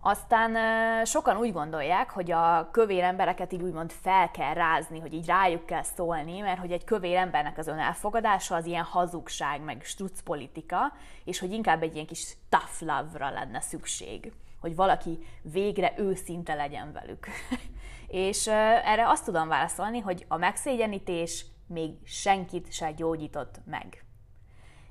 Aztán 0.01 0.57
sokan 1.05 1.37
úgy 1.37 1.53
gondolják, 1.53 2.11
hogy 2.11 2.31
a 2.31 2.69
kövér 2.71 3.03
embereket 3.03 3.53
így 3.53 3.63
úgymond 3.63 3.93
fel 3.93 4.31
kell 4.31 4.55
rázni, 4.55 5.01
hogy 5.01 5.13
így 5.13 5.27
rájuk 5.27 5.67
kell 5.67 5.83
szólni, 5.83 6.41
mert 6.41 6.61
hogy 6.61 6.73
egy 6.73 6.85
kövér 6.85 7.17
embernek 7.17 7.59
az 7.59 7.67
önelfogadása 7.67 8.55
az 8.55 8.67
ilyen 8.67 8.85
hazugság, 8.85 9.61
meg 9.61 9.83
struc 9.85 10.21
politika, 10.21 10.93
és 11.25 11.39
hogy 11.39 11.53
inkább 11.53 11.83
egy 11.83 11.95
ilyen 11.95 12.07
kis 12.07 12.37
tough 12.49 12.81
love-ra 12.81 13.31
lenne 13.31 13.61
szükség, 13.61 14.33
hogy 14.61 14.75
valaki 14.75 15.19
végre 15.43 15.93
őszinte 15.97 16.55
legyen 16.55 16.93
velük. 16.93 17.27
és 18.27 18.47
erre 18.85 19.09
azt 19.09 19.25
tudom 19.25 19.49
válaszolni, 19.49 19.99
hogy 19.99 20.25
a 20.29 20.37
megszégyenítés 20.37 21.45
még 21.67 21.91
senkit 22.05 22.73
se 22.73 22.93
gyógyított 22.93 23.61
meg 23.65 24.08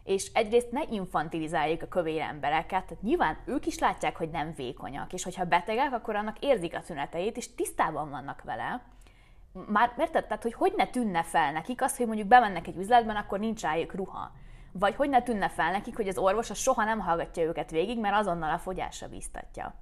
és 0.08 0.32
egyrészt 0.34 0.72
ne 0.72 0.82
infantilizáljuk 0.89 1.82
a 1.82 1.88
kövér 1.88 2.22
embereket, 2.22 2.86
tehát 2.86 3.04
nyilván 3.04 3.38
ők 3.46 3.65
is 3.65 3.80
látják, 3.80 4.17
hogy 4.17 4.30
nem 4.30 4.54
vékonyak, 4.56 5.13
és 5.13 5.24
hogyha 5.24 5.46
betegek, 5.46 5.93
akkor 5.93 6.15
annak 6.15 6.39
érzik 6.39 6.76
a 6.76 6.82
tüneteit, 6.82 7.38
és 7.38 7.56
tisztában 7.56 8.10
vannak 8.10 8.41
vele. 8.43 8.82
Már 9.67 9.93
érted? 9.98 10.26
Tehát, 10.26 10.43
hogy 10.43 10.54
hogy 10.54 10.74
ne 10.76 10.88
tűnne 10.88 11.24
fel 11.24 11.52
nekik 11.52 11.82
az, 11.82 11.98
hogy 11.98 12.06
mondjuk 12.06 12.28
bemennek 12.28 12.67
egy 12.67 12.78
üzletben, 12.78 13.15
akkor 13.15 13.39
nincs 13.39 13.62
rájuk 13.62 13.96
ruha. 13.96 14.32
Vagy 14.72 14.96
hogy 14.96 15.10
ne 15.10 15.22
tűnne 15.22 15.50
fel 15.50 15.72
nekik, 15.72 15.96
hogy 15.96 16.08
az 16.08 16.17
orvos 16.17 16.50
az 16.50 16.58
soha 16.58 16.84
nem 16.84 17.00
hallgatja 17.00 17.43
őket 17.43 17.72
végig, 17.72 18.00
mert 18.00 18.15
azonnal 18.15 18.52
a 18.52 18.58
fogyásra 18.58 19.08
biztatja. 19.08 19.76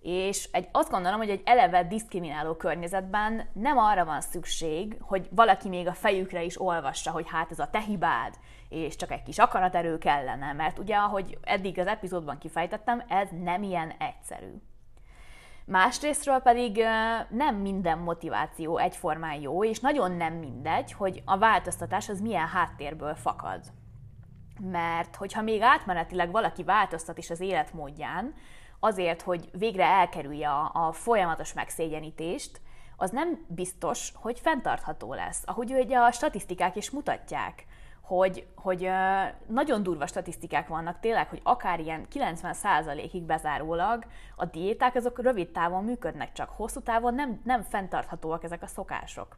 És 0.00 0.48
egy, 0.52 0.68
azt 0.72 0.90
gondolom, 0.90 1.18
hogy 1.18 1.30
egy 1.30 1.42
eleve 1.44 1.84
diszkrimináló 1.84 2.54
környezetben 2.54 3.48
nem 3.52 3.78
arra 3.78 4.04
van 4.04 4.20
szükség, 4.20 4.96
hogy 5.00 5.28
valaki 5.30 5.68
még 5.68 5.86
a 5.86 5.92
fejükre 5.92 6.42
is 6.42 6.60
olvassa, 6.60 7.10
hogy 7.10 7.28
hát 7.28 7.50
ez 7.50 7.58
a 7.58 7.70
te 7.70 7.80
hibád, 7.80 8.34
és 8.68 8.96
csak 8.96 9.10
egy 9.10 9.22
kis 9.22 9.38
akaraterő 9.38 9.98
kellene, 9.98 10.52
mert 10.52 10.78
ugye, 10.78 10.96
ahogy 10.96 11.38
eddig 11.42 11.78
az 11.78 11.86
epizódban 11.86 12.38
kifejtettem, 12.38 13.02
ez 13.08 13.28
nem 13.42 13.62
ilyen 13.62 13.92
egyszerű. 13.98 14.52
Másrésztről 15.64 16.38
pedig 16.38 16.84
nem 17.28 17.56
minden 17.56 17.98
motiváció 17.98 18.78
egyformán 18.78 19.40
jó, 19.40 19.64
és 19.64 19.80
nagyon 19.80 20.12
nem 20.12 20.32
mindegy, 20.32 20.92
hogy 20.92 21.22
a 21.24 21.38
változtatás 21.38 22.08
az 22.08 22.20
milyen 22.20 22.48
háttérből 22.48 23.14
fakad. 23.14 23.60
Mert 24.60 25.16
hogyha 25.16 25.42
még 25.42 25.60
átmenetileg 25.62 26.30
valaki 26.30 26.62
változtat 26.62 27.18
is 27.18 27.30
az 27.30 27.40
életmódján, 27.40 28.34
azért, 28.80 29.22
hogy 29.22 29.48
végre 29.52 29.84
elkerülje 29.84 30.50
a, 30.50 30.92
folyamatos 30.92 31.52
megszégyenítést, 31.52 32.60
az 32.96 33.10
nem 33.10 33.44
biztos, 33.48 34.12
hogy 34.14 34.40
fenntartható 34.40 35.14
lesz. 35.14 35.42
Ahogy 35.44 35.72
ugye 35.72 35.98
a 35.98 36.10
statisztikák 36.10 36.76
is 36.76 36.90
mutatják, 36.90 37.66
hogy, 38.06 38.46
hogy 38.54 38.90
nagyon 39.46 39.82
durva 39.82 40.06
statisztikák 40.06 40.68
vannak 40.68 41.00
tényleg, 41.00 41.28
hogy 41.28 41.40
akár 41.42 41.80
ilyen 41.80 42.06
90%-ig 42.12 43.22
bezárólag 43.22 44.04
a 44.36 44.44
diéták 44.44 44.94
azok 44.94 45.22
rövid 45.22 45.50
távon 45.50 45.84
működnek, 45.84 46.32
csak 46.32 46.48
hosszú 46.48 46.80
távon 46.80 47.14
nem, 47.14 47.40
nem 47.44 47.62
fenntarthatóak 47.62 48.44
ezek 48.44 48.62
a 48.62 48.66
szokások. 48.66 49.36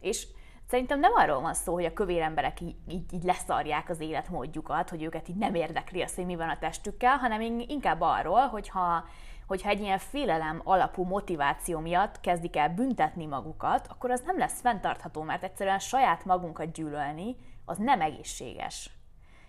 És 0.00 0.26
Szerintem 0.68 1.00
nem 1.00 1.12
arról 1.14 1.40
van 1.40 1.54
szó, 1.54 1.72
hogy 1.72 1.84
a 1.84 1.92
kövér 1.92 2.22
emberek 2.22 2.60
így, 2.60 2.74
így, 2.88 3.22
leszarják 3.22 3.88
az 3.88 4.00
életmódjukat, 4.00 4.90
hogy 4.90 5.02
őket 5.02 5.28
így 5.28 5.36
nem 5.36 5.54
érdekli 5.54 6.02
az, 6.02 6.14
hogy 6.14 6.26
mi 6.26 6.36
van 6.36 6.48
a 6.48 6.58
testükkel, 6.58 7.16
hanem 7.16 7.40
inkább 7.68 8.00
arról, 8.00 8.40
hogyha, 8.40 9.04
hogyha 9.46 9.68
egy 9.68 9.80
ilyen 9.80 9.98
félelem 9.98 10.60
alapú 10.64 11.04
motiváció 11.04 11.78
miatt 11.78 12.20
kezdik 12.20 12.56
el 12.56 12.68
büntetni 12.68 13.26
magukat, 13.26 13.86
akkor 13.90 14.10
az 14.10 14.22
nem 14.26 14.38
lesz 14.38 14.60
fenntartható, 14.60 15.22
mert 15.22 15.42
egyszerűen 15.42 15.78
saját 15.78 16.24
magunkat 16.24 16.72
gyűlölni, 16.72 17.36
az 17.68 17.78
nem 17.78 18.00
egészséges. 18.00 18.90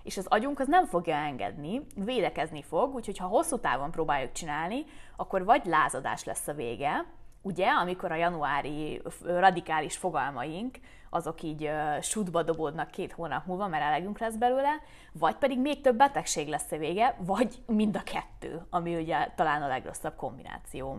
És 0.04 0.18
az 0.18 0.26
agyunk 0.28 0.60
az 0.60 0.68
nem 0.68 0.86
fogja 0.86 1.16
engedni, 1.16 1.82
védekezni 1.96 2.62
fog, 2.62 2.96
úgyhogy 2.96 3.18
ha 3.18 3.28
hosszú 3.28 3.60
távon 3.60 3.92
próbáljuk 3.92 4.32
csinálni, 4.32 4.86
akkor 5.16 5.46
vagy 5.46 5.66
lázadás 5.66 6.24
lesz 6.24 6.48
a 6.48 6.54
vége, 6.54 7.06
ugye, 7.42 7.68
amikor 7.68 8.12
a 8.12 8.16
januári 8.16 9.02
radikális 9.24 9.98
fogalmaink, 9.98 10.78
azok 11.10 11.42
így 11.42 11.64
uh, 11.64 12.02
sútba 12.02 12.44
dobódnak 12.44 12.92
két 12.92 13.12
hónap 13.12 13.46
múlva, 13.46 13.68
mert 13.68 13.84
elegünk 13.84 14.20
lesz 14.20 14.36
belőle, 14.36 14.82
vagy 15.14 15.36
pedig 15.36 15.60
még 15.60 15.82
több 15.82 15.96
betegség 15.96 16.48
lesz 16.48 16.72
a 16.72 16.78
vége, 16.78 17.16
vagy 17.20 17.56
mind 17.66 17.96
a 17.96 18.04
kettő, 18.04 18.66
ami 18.70 18.96
ugye 18.96 19.32
talán 19.36 19.62
a 19.62 19.68
legrosszabb 19.68 20.16
kombináció. 20.16 20.98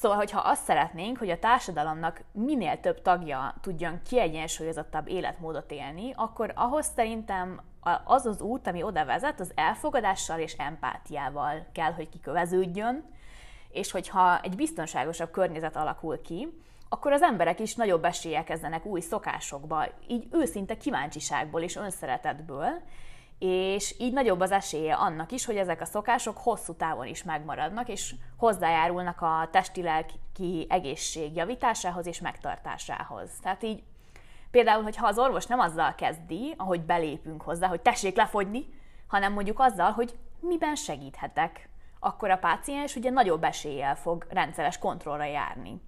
Szóval, 0.00 0.16
hogyha 0.16 0.40
azt 0.40 0.64
szeretnénk, 0.64 1.18
hogy 1.18 1.30
a 1.30 1.38
társadalomnak 1.38 2.22
minél 2.32 2.80
több 2.80 3.02
tagja 3.02 3.54
tudjon 3.60 4.00
kiegyensúlyozottabb 4.08 5.08
életmódot 5.08 5.70
élni, 5.70 6.12
akkor 6.16 6.52
ahhoz 6.54 6.86
szerintem 6.96 7.60
az 8.04 8.26
az 8.26 8.40
út, 8.40 8.66
ami 8.66 8.82
oda 8.82 9.04
vezet, 9.04 9.40
az 9.40 9.52
elfogadással 9.54 10.38
és 10.38 10.52
empátiával 10.52 11.66
kell, 11.72 11.92
hogy 11.92 12.08
kiköveződjön, 12.08 13.04
és 13.70 13.90
hogyha 13.90 14.40
egy 14.40 14.56
biztonságosabb 14.56 15.30
környezet 15.30 15.76
alakul 15.76 16.20
ki, 16.22 16.48
akkor 16.88 17.12
az 17.12 17.22
emberek 17.22 17.60
is 17.60 17.74
nagyobb 17.74 18.04
esélye 18.04 18.44
kezdenek 18.44 18.84
új 18.84 19.00
szokásokba, 19.00 19.84
így 20.08 20.28
őszinte 20.30 20.76
kíváncsiságból 20.76 21.60
és 21.60 21.76
önszeretetből, 21.76 22.82
és 23.40 23.94
így 23.98 24.12
nagyobb 24.12 24.40
az 24.40 24.50
esélye 24.50 24.94
annak 24.94 25.32
is, 25.32 25.44
hogy 25.44 25.56
ezek 25.56 25.80
a 25.80 25.84
szokások 25.84 26.38
hosszú 26.38 26.74
távon 26.74 27.06
is 27.06 27.22
megmaradnak, 27.22 27.88
és 27.88 28.14
hozzájárulnak 28.36 29.20
a 29.20 29.48
testi-lelki 29.50 30.66
egészség 30.68 31.36
javításához 31.36 32.06
és 32.06 32.20
megtartásához. 32.20 33.30
Tehát 33.42 33.62
így 33.62 33.82
például, 34.50 34.82
hogyha 34.82 35.06
az 35.06 35.18
orvos 35.18 35.46
nem 35.46 35.58
azzal 35.58 35.94
kezdi, 35.94 36.54
ahogy 36.56 36.80
belépünk 36.80 37.42
hozzá, 37.42 37.68
hogy 37.68 37.80
tessék 37.80 38.16
lefogyni, 38.16 38.66
hanem 39.06 39.32
mondjuk 39.32 39.60
azzal, 39.60 39.90
hogy 39.90 40.14
miben 40.40 40.74
segíthetek, 40.74 41.68
akkor 42.00 42.30
a 42.30 42.38
páciens 42.38 42.96
ugye 42.96 43.10
nagyobb 43.10 43.44
eséllyel 43.44 43.96
fog 43.96 44.26
rendszeres 44.30 44.78
kontrollra 44.78 45.24
járni. 45.24 45.80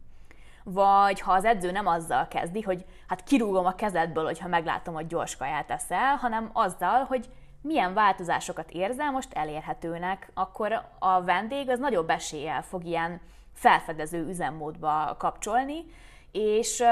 Vagy 0.64 1.20
ha 1.20 1.32
az 1.32 1.44
edző 1.44 1.70
nem 1.70 1.86
azzal 1.86 2.28
kezdi, 2.28 2.62
hogy 2.62 2.84
hát 3.08 3.24
kirúgom 3.24 3.66
a 3.66 3.74
kezedből, 3.74 4.24
hogyha 4.24 4.48
meglátom, 4.48 4.94
hogy 4.94 5.06
gyors 5.06 5.36
kaját 5.36 5.70
eszel, 5.70 6.16
hanem 6.16 6.50
azzal, 6.52 7.04
hogy 7.04 7.28
milyen 7.62 7.94
változásokat 7.94 8.70
érzel 8.70 9.10
most 9.10 9.32
elérhetőnek, 9.32 10.30
akkor 10.34 10.82
a 10.98 11.22
vendég 11.22 11.68
az 11.68 11.78
nagyobb 11.78 12.10
eséllyel 12.10 12.62
fog 12.62 12.84
ilyen 12.84 13.20
felfedező 13.54 14.26
üzemmódba 14.28 15.16
kapcsolni, 15.18 15.84
és 16.32 16.82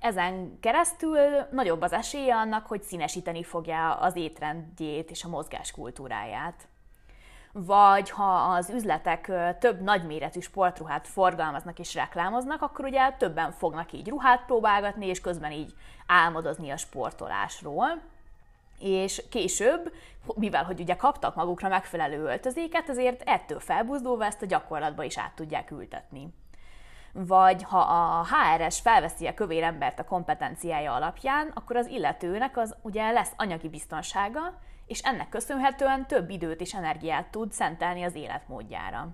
ezen 0.00 0.58
keresztül 0.60 1.18
nagyobb 1.50 1.82
az 1.82 1.92
esélye 1.92 2.36
annak, 2.36 2.66
hogy 2.66 2.82
színesíteni 2.82 3.42
fogja 3.42 3.94
az 3.94 4.16
étrendjét 4.16 5.10
és 5.10 5.24
a 5.24 5.28
mozgáskultúráját 5.28 6.68
vagy 7.56 8.10
ha 8.10 8.34
az 8.34 8.70
üzletek 8.70 9.32
több 9.58 9.80
nagyméretű 9.80 10.40
sportruhát 10.40 11.06
forgalmaznak 11.06 11.78
és 11.78 11.94
reklámoznak, 11.94 12.62
akkor 12.62 12.84
ugye 12.84 13.10
többen 13.10 13.52
fognak 13.52 13.92
így 13.92 14.08
ruhát 14.08 14.44
próbálgatni, 14.44 15.06
és 15.06 15.20
közben 15.20 15.52
így 15.52 15.74
álmodozni 16.06 16.70
a 16.70 16.76
sportolásról. 16.76 18.00
És 18.78 19.22
később, 19.30 19.94
mivel 20.34 20.64
hogy 20.64 20.80
ugye 20.80 20.96
kaptak 20.96 21.34
magukra 21.34 21.68
megfelelő 21.68 22.22
öltözéket, 22.22 22.88
ezért 22.88 23.22
ettől 23.26 23.60
felbuzdulva 23.60 24.24
ezt 24.24 24.42
a 24.42 24.46
gyakorlatba 24.46 25.02
is 25.02 25.18
át 25.18 25.34
tudják 25.34 25.70
ültetni. 25.70 26.28
Vagy 27.12 27.62
ha 27.62 27.78
a 27.78 28.26
HRS 28.26 28.80
felveszi 28.80 29.26
a 29.26 29.34
kövér 29.34 29.62
embert 29.62 29.98
a 29.98 30.04
kompetenciája 30.04 30.94
alapján, 30.94 31.50
akkor 31.54 31.76
az 31.76 31.86
illetőnek 31.86 32.56
az 32.56 32.76
ugye 32.82 33.10
lesz 33.10 33.32
anyagi 33.36 33.68
biztonsága, 33.68 34.58
és 34.86 35.00
ennek 35.00 35.28
köszönhetően 35.28 36.06
több 36.06 36.30
időt 36.30 36.60
és 36.60 36.74
energiát 36.74 37.30
tud 37.30 37.52
szentelni 37.52 38.02
az 38.02 38.14
életmódjára. 38.14 39.08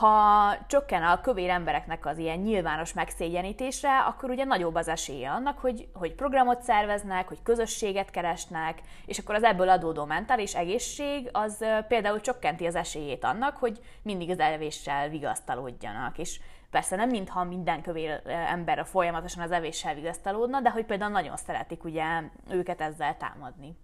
Ha 0.00 0.56
csökken 0.66 1.02
a 1.02 1.20
kövér 1.20 1.50
embereknek 1.50 2.06
az 2.06 2.18
ilyen 2.18 2.38
nyilvános 2.38 2.92
megszégyenítésre, 2.92 3.98
akkor 3.98 4.30
ugye 4.30 4.44
nagyobb 4.44 4.74
az 4.74 4.88
esélye 4.88 5.30
annak, 5.30 5.58
hogy, 5.58 5.88
hogy 5.94 6.14
programot 6.14 6.62
szerveznek, 6.62 7.28
hogy 7.28 7.42
közösséget 7.42 8.10
keresnek, 8.10 8.82
és 9.06 9.18
akkor 9.18 9.34
az 9.34 9.42
ebből 9.42 9.68
adódó 9.68 10.04
mentális 10.04 10.54
egészség 10.54 11.28
az 11.32 11.64
például 11.88 12.20
csökkenti 12.20 12.66
az 12.66 12.74
esélyét 12.74 13.24
annak, 13.24 13.56
hogy 13.56 13.80
mindig 14.02 14.30
az 14.30 14.38
elvéssel 14.38 15.08
vigasztalódjanak. 15.08 16.18
És 16.18 16.40
persze 16.70 16.96
nem 16.96 17.08
mintha 17.08 17.44
minden 17.44 17.82
kövér 17.82 18.22
ember 18.26 18.86
folyamatosan 18.86 19.42
az 19.42 19.50
evéssel 19.50 19.94
vigasztalódna, 19.94 20.60
de 20.60 20.70
hogy 20.70 20.84
például 20.84 21.10
nagyon 21.10 21.36
szeretik 21.36 21.84
ugye 21.84 22.04
őket 22.50 22.80
ezzel 22.80 23.16
támadni. 23.16 23.76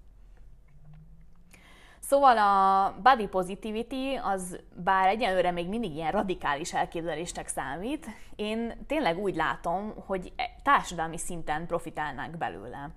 Szóval 2.08 2.38
a 2.38 2.94
body 3.02 3.26
positivity 3.26 4.20
az 4.22 4.58
bár 4.84 5.08
egyelőre 5.08 5.50
még 5.50 5.68
mindig 5.68 5.94
ilyen 5.94 6.12
radikális 6.12 6.74
elképzelésnek 6.74 7.48
számít, 7.48 8.06
én 8.36 8.84
tényleg 8.86 9.18
úgy 9.18 9.34
látom, 9.34 9.94
hogy 10.06 10.32
társadalmi 10.62 11.18
szinten 11.18 11.66
profitálnánk 11.66 12.36
belőle. 12.36 12.90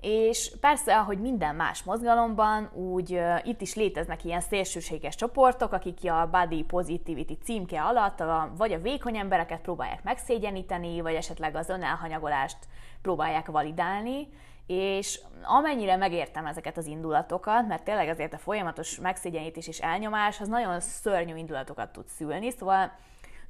És 0.00 0.52
persze, 0.60 0.98
ahogy 0.98 1.20
minden 1.20 1.54
más 1.54 1.82
mozgalomban, 1.82 2.70
úgy 2.72 3.20
itt 3.42 3.60
is 3.60 3.74
léteznek 3.74 4.24
ilyen 4.24 4.40
szélsőséges 4.40 5.14
csoportok, 5.14 5.72
akik 5.72 5.98
a 6.10 6.28
body 6.30 6.62
positivity 6.62 7.38
címke 7.42 7.82
alatt 7.82 8.20
a, 8.20 8.52
vagy 8.56 8.72
a 8.72 8.80
vékony 8.80 9.16
embereket 9.16 9.60
próbálják 9.60 10.02
megszégyeníteni, 10.02 11.00
vagy 11.00 11.14
esetleg 11.14 11.54
az 11.54 11.68
önelhanyagolást 11.68 12.58
próbálják 13.02 13.46
validálni, 13.46 14.28
és 14.72 15.20
amennyire 15.42 15.96
megértem 15.96 16.46
ezeket 16.46 16.76
az 16.76 16.86
indulatokat, 16.86 17.66
mert 17.66 17.84
tényleg 17.84 18.08
azért 18.08 18.34
a 18.34 18.38
folyamatos 18.38 18.98
megszégyenítés 18.98 19.68
és 19.68 19.78
elnyomás 19.78 20.40
az 20.40 20.48
nagyon 20.48 20.80
szörnyű 20.80 21.36
indulatokat 21.36 21.92
tud 21.92 22.06
szülni, 22.06 22.50
szóval 22.50 22.92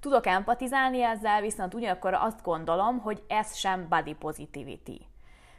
tudok 0.00 0.26
empatizálni 0.26 1.02
ezzel, 1.02 1.40
viszont 1.40 1.74
ugyanakkor 1.74 2.14
azt 2.14 2.42
gondolom, 2.42 2.98
hogy 2.98 3.22
ez 3.28 3.56
sem 3.56 3.88
body 3.88 4.14
positivity. 4.14 5.06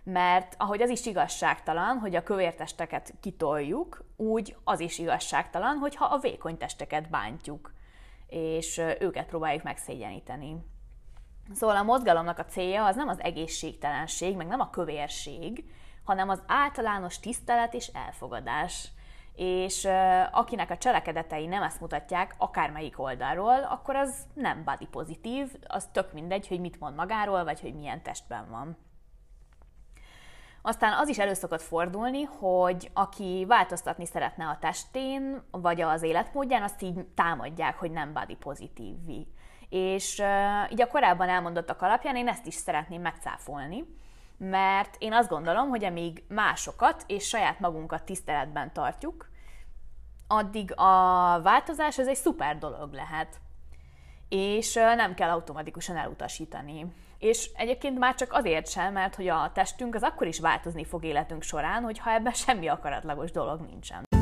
Mert 0.04 0.56
ahogy 0.58 0.82
az 0.82 0.90
is 0.90 1.06
igazságtalan, 1.06 1.98
hogy 1.98 2.16
a 2.16 2.24
kövértesteket 2.24 3.14
kitoljuk, 3.20 4.04
úgy 4.16 4.56
az 4.64 4.80
is 4.80 5.00
igazságtalan, 5.00 5.78
hogyha 5.78 6.06
a 6.06 6.20
vékony 6.20 6.58
testeket 6.58 7.10
bántjuk, 7.10 7.74
és 8.28 8.82
őket 9.00 9.28
próbáljuk 9.28 9.64
megszégyeníteni. 9.64 10.56
Szóval 11.54 11.76
a 11.76 11.84
mozgalomnak 11.84 12.40
a 12.40 12.46
célja 12.46 12.86
az 12.86 12.96
nem 12.96 13.08
az 13.08 13.22
egészségtelenség, 13.22 14.36
meg 14.36 14.48
nem 14.48 14.60
a 14.60 14.70
kövérség, 14.70 15.66
hanem 16.04 16.30
az 16.30 16.44
általános 16.48 17.20
tisztelet 17.20 17.74
és 17.74 17.88
elfogadás. 17.88 18.92
És 19.36 19.88
akinek 20.32 20.70
a 20.70 20.78
cselekedetei 20.78 21.48
nem 21.48 21.64
ezt 21.64 21.82
mutatják, 21.82 22.36
akármelyik 22.38 23.00
oldalról, 23.00 23.64
akkor 23.64 23.96
az 23.96 24.16
nem 24.34 24.64
body 24.64 24.86
pozitív, 24.86 25.52
az 25.68 25.90
tök 25.92 26.14
mindegy, 26.14 26.48
hogy 26.48 26.60
mit 26.60 26.80
mond 26.80 26.96
magáról, 26.96 27.44
vagy 27.44 27.62
hogy 27.62 27.76
milyen 27.76 28.02
testben 28.02 28.50
van. 28.50 28.78
Aztán 30.62 30.94
az 30.94 31.08
is 31.08 31.20
elő 31.20 31.34
szokott 31.34 31.62
fordulni, 31.62 32.24
hogy 32.24 32.90
aki 32.94 33.46
változtatni 33.48 34.06
szeretne 34.06 34.48
a 34.48 34.58
testén, 34.60 35.42
vagy 35.52 35.82
az 35.82 36.02
életmódján, 36.02 36.64
azt 36.64 36.82
így 36.82 37.06
támadják, 37.16 37.78
hogy 37.78 37.92
nem 37.92 38.14
body 38.14 38.36
pozitív 38.36 38.96
és 39.72 40.22
így 40.70 40.82
a 40.82 40.88
korábban 40.88 41.30
elmondottak 41.30 41.82
alapján 41.82 42.16
én 42.16 42.28
ezt 42.28 42.46
is 42.46 42.54
szeretném 42.54 43.02
megcáfolni, 43.02 43.86
mert 44.38 44.96
én 45.00 45.14
azt 45.14 45.30
gondolom, 45.30 45.70
hogy 45.70 45.84
amíg 45.84 46.24
másokat 46.28 47.04
és 47.08 47.28
saját 47.28 47.60
magunkat 47.60 48.04
tiszteletben 48.04 48.74
tartjuk, 48.74 49.30
addig 50.28 50.74
a 50.76 50.86
változás 51.42 51.98
ez 51.98 52.08
egy 52.08 52.16
szuper 52.16 52.58
dolog 52.58 52.94
lehet. 52.94 53.40
És 54.30 54.74
nem 54.74 55.14
kell 55.14 55.30
automatikusan 55.30 55.98
elutasítani. 55.98 56.94
És 57.18 57.50
egyébként 57.56 57.98
már 57.98 58.16
csak 58.16 58.34
azért 58.34 58.70
sem, 58.70 58.94
mert 58.94 59.16
hogy 59.16 59.28
a 59.28 59.52
testünk 59.54 59.96
az 59.96 60.04
akkor 60.04 60.28
is 60.28 60.40
változni 60.40 60.86
fog 60.86 61.04
életünk 61.04 61.44
során, 61.44 61.84
hogyha 61.84 62.12
ebben 62.12 62.34
semmi 62.34 62.68
akaratlagos 62.68 63.32
dolog 63.32 63.62
nincsen. 63.62 64.21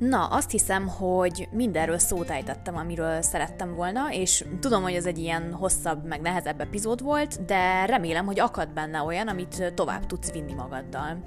Na, 0.00 0.26
azt 0.26 0.50
hiszem, 0.50 0.88
hogy 0.88 1.48
mindenről 1.50 1.98
szót 1.98 2.30
ejtettem, 2.30 2.76
amiről 2.76 3.22
szerettem 3.22 3.74
volna, 3.74 4.12
és 4.12 4.44
tudom, 4.60 4.82
hogy 4.82 4.94
ez 4.94 5.06
egy 5.06 5.18
ilyen 5.18 5.52
hosszabb, 5.52 6.06
meg 6.06 6.20
nehezebb 6.20 6.60
epizód 6.60 7.02
volt, 7.02 7.44
de 7.44 7.84
remélem, 7.84 8.26
hogy 8.26 8.40
akad 8.40 8.68
benne 8.72 9.02
olyan, 9.02 9.28
amit 9.28 9.72
tovább 9.74 10.06
tudsz 10.06 10.32
vinni 10.32 10.52
magaddal. 10.52 11.22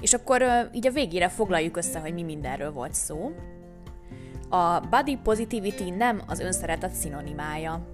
És 0.00 0.12
akkor 0.12 0.44
így 0.72 0.86
a 0.86 0.90
végére 0.90 1.28
foglaljuk 1.28 1.76
össze, 1.76 1.98
hogy 1.98 2.12
mi 2.12 2.22
mindenről 2.22 2.72
volt 2.72 2.94
szó. 2.94 3.32
A 4.48 4.80
body 4.80 5.18
positivity 5.22 5.90
nem 5.90 6.22
az 6.26 6.40
önszeretet 6.40 6.92
szinonimája. 6.92 7.93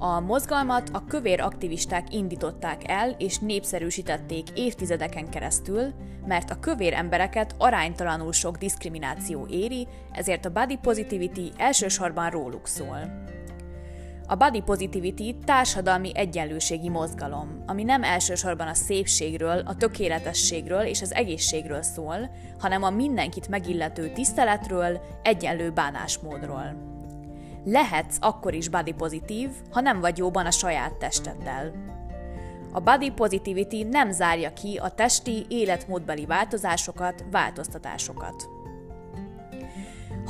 A 0.00 0.20
mozgalmat 0.20 0.88
a 0.92 1.04
kövér 1.04 1.40
aktivisták 1.40 2.14
indították 2.14 2.90
el 2.90 3.10
és 3.10 3.38
népszerűsítették 3.38 4.48
évtizedeken 4.54 5.30
keresztül, 5.30 5.92
mert 6.26 6.50
a 6.50 6.58
kövér 6.58 6.92
embereket 6.92 7.54
aránytalanul 7.58 8.32
sok 8.32 8.56
diszkrimináció 8.56 9.46
éri, 9.50 9.86
ezért 10.12 10.44
a 10.44 10.50
body 10.50 10.76
positivity 10.82 11.52
elsősorban 11.56 12.30
róluk 12.30 12.66
szól. 12.66 13.26
A 14.26 14.34
body 14.34 14.60
positivity 14.60 15.36
társadalmi 15.44 16.10
egyenlőségi 16.14 16.88
mozgalom, 16.88 17.62
ami 17.66 17.82
nem 17.82 18.02
elsősorban 18.02 18.68
a 18.68 18.74
szépségről, 18.74 19.58
a 19.58 19.74
tökéletességről 19.74 20.82
és 20.82 21.02
az 21.02 21.14
egészségről 21.14 21.82
szól, 21.82 22.30
hanem 22.58 22.82
a 22.82 22.90
mindenkit 22.90 23.48
megillető 23.48 24.12
tiszteletről, 24.12 25.00
egyenlő 25.22 25.70
bánásmódról. 25.70 26.96
Lehetsz 27.64 28.16
akkor 28.20 28.54
is 28.54 28.68
body 28.68 28.92
pozitív, 28.92 29.50
ha 29.70 29.80
nem 29.80 30.00
vagy 30.00 30.18
jóban 30.18 30.46
a 30.46 30.50
saját 30.50 30.94
testeddel. 30.94 31.72
A 32.72 32.80
body 32.80 33.10
positivity 33.10 33.82
nem 33.82 34.10
zárja 34.10 34.52
ki 34.52 34.76
a 34.76 34.88
testi, 34.88 35.46
életmódbeli 35.48 36.26
változásokat, 36.26 37.24
változtatásokat. 37.30 38.48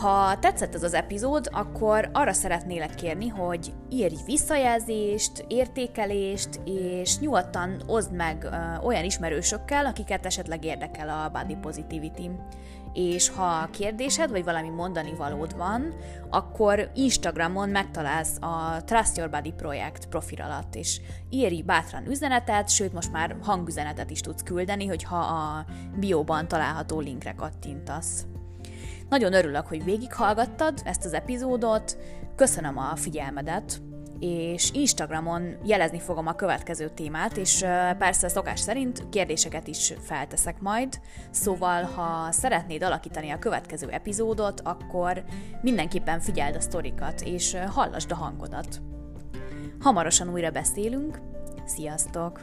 Ha 0.01 0.39
tetszett 0.39 0.75
ez 0.75 0.83
az 0.83 0.95
epizód, 0.95 1.49
akkor 1.53 2.11
arra 2.13 2.33
szeretnélek 2.33 2.95
kérni, 2.95 3.29
hogy 3.29 3.73
írj 3.91 4.15
visszajelzést, 4.27 5.45
értékelést, 5.49 6.61
és 6.65 7.19
nyugodtan 7.19 7.83
oszd 7.87 8.13
meg 8.13 8.49
olyan 8.83 9.05
ismerősökkel, 9.05 9.87
akiket 9.87 10.27
esetleg 10.27 10.65
érdekel 10.65 11.09
a 11.09 11.31
body 11.31 11.55
positivity. 11.55 12.31
És 12.93 13.29
ha 13.29 13.69
kérdésed 13.71 14.31
vagy 14.31 14.45
valami 14.45 14.69
mondani 14.69 15.15
valód 15.15 15.57
van, 15.57 15.95
akkor 16.31 16.91
Instagramon 16.95 17.69
megtalálsz 17.69 18.37
a 18.41 18.83
Trust 18.85 19.17
Your 19.17 19.31
Body 19.31 19.53
projekt 19.53 20.07
profil 20.07 20.43
alatt, 20.43 20.75
és 20.75 21.01
írj 21.31 21.63
bátran 21.63 22.07
üzenetet, 22.07 22.69
sőt 22.69 22.93
most 22.93 23.13
már 23.13 23.37
hangüzenetet 23.43 24.11
is 24.11 24.21
tudsz 24.21 24.43
küldeni, 24.43 24.87
hogyha 24.87 25.19
a 25.19 25.65
bióban 25.97 26.49
található 26.49 27.01
linkre 27.01 27.33
kattintasz. 27.33 28.27
Nagyon 29.09 29.33
örülök, 29.33 29.67
hogy 29.67 29.85
végighallgattad 29.85 30.81
ezt 30.85 31.05
az 31.05 31.13
epizódot, 31.13 31.99
köszönöm 32.37 32.79
a 32.79 32.97
figyelmedet, 32.97 33.81
és 34.19 34.71
Instagramon 34.73 35.57
jelezni 35.65 35.99
fogom 35.99 36.27
a 36.27 36.35
következő 36.35 36.89
témát, 36.89 37.37
és 37.37 37.65
persze 37.99 38.29
szokás 38.29 38.61
szerint 38.61 39.09
kérdéseket 39.09 39.67
is 39.67 39.95
felteszek 40.01 40.61
majd, 40.61 41.01
szóval 41.31 41.83
ha 41.83 42.33
szeretnéd 42.33 42.83
alakítani 42.83 43.31
a 43.31 43.39
következő 43.39 43.89
epizódot, 43.89 44.61
akkor 44.61 45.25
mindenképpen 45.63 46.21
figyeld 46.21 46.55
a 46.55 46.61
sztorikat, 46.61 47.21
és 47.21 47.57
hallasd 47.67 48.11
a 48.11 48.15
hangodat. 48.15 48.81
Hamarosan 49.81 50.33
újra 50.33 50.51
beszélünk, 50.51 51.21
sziasztok! 51.65 52.41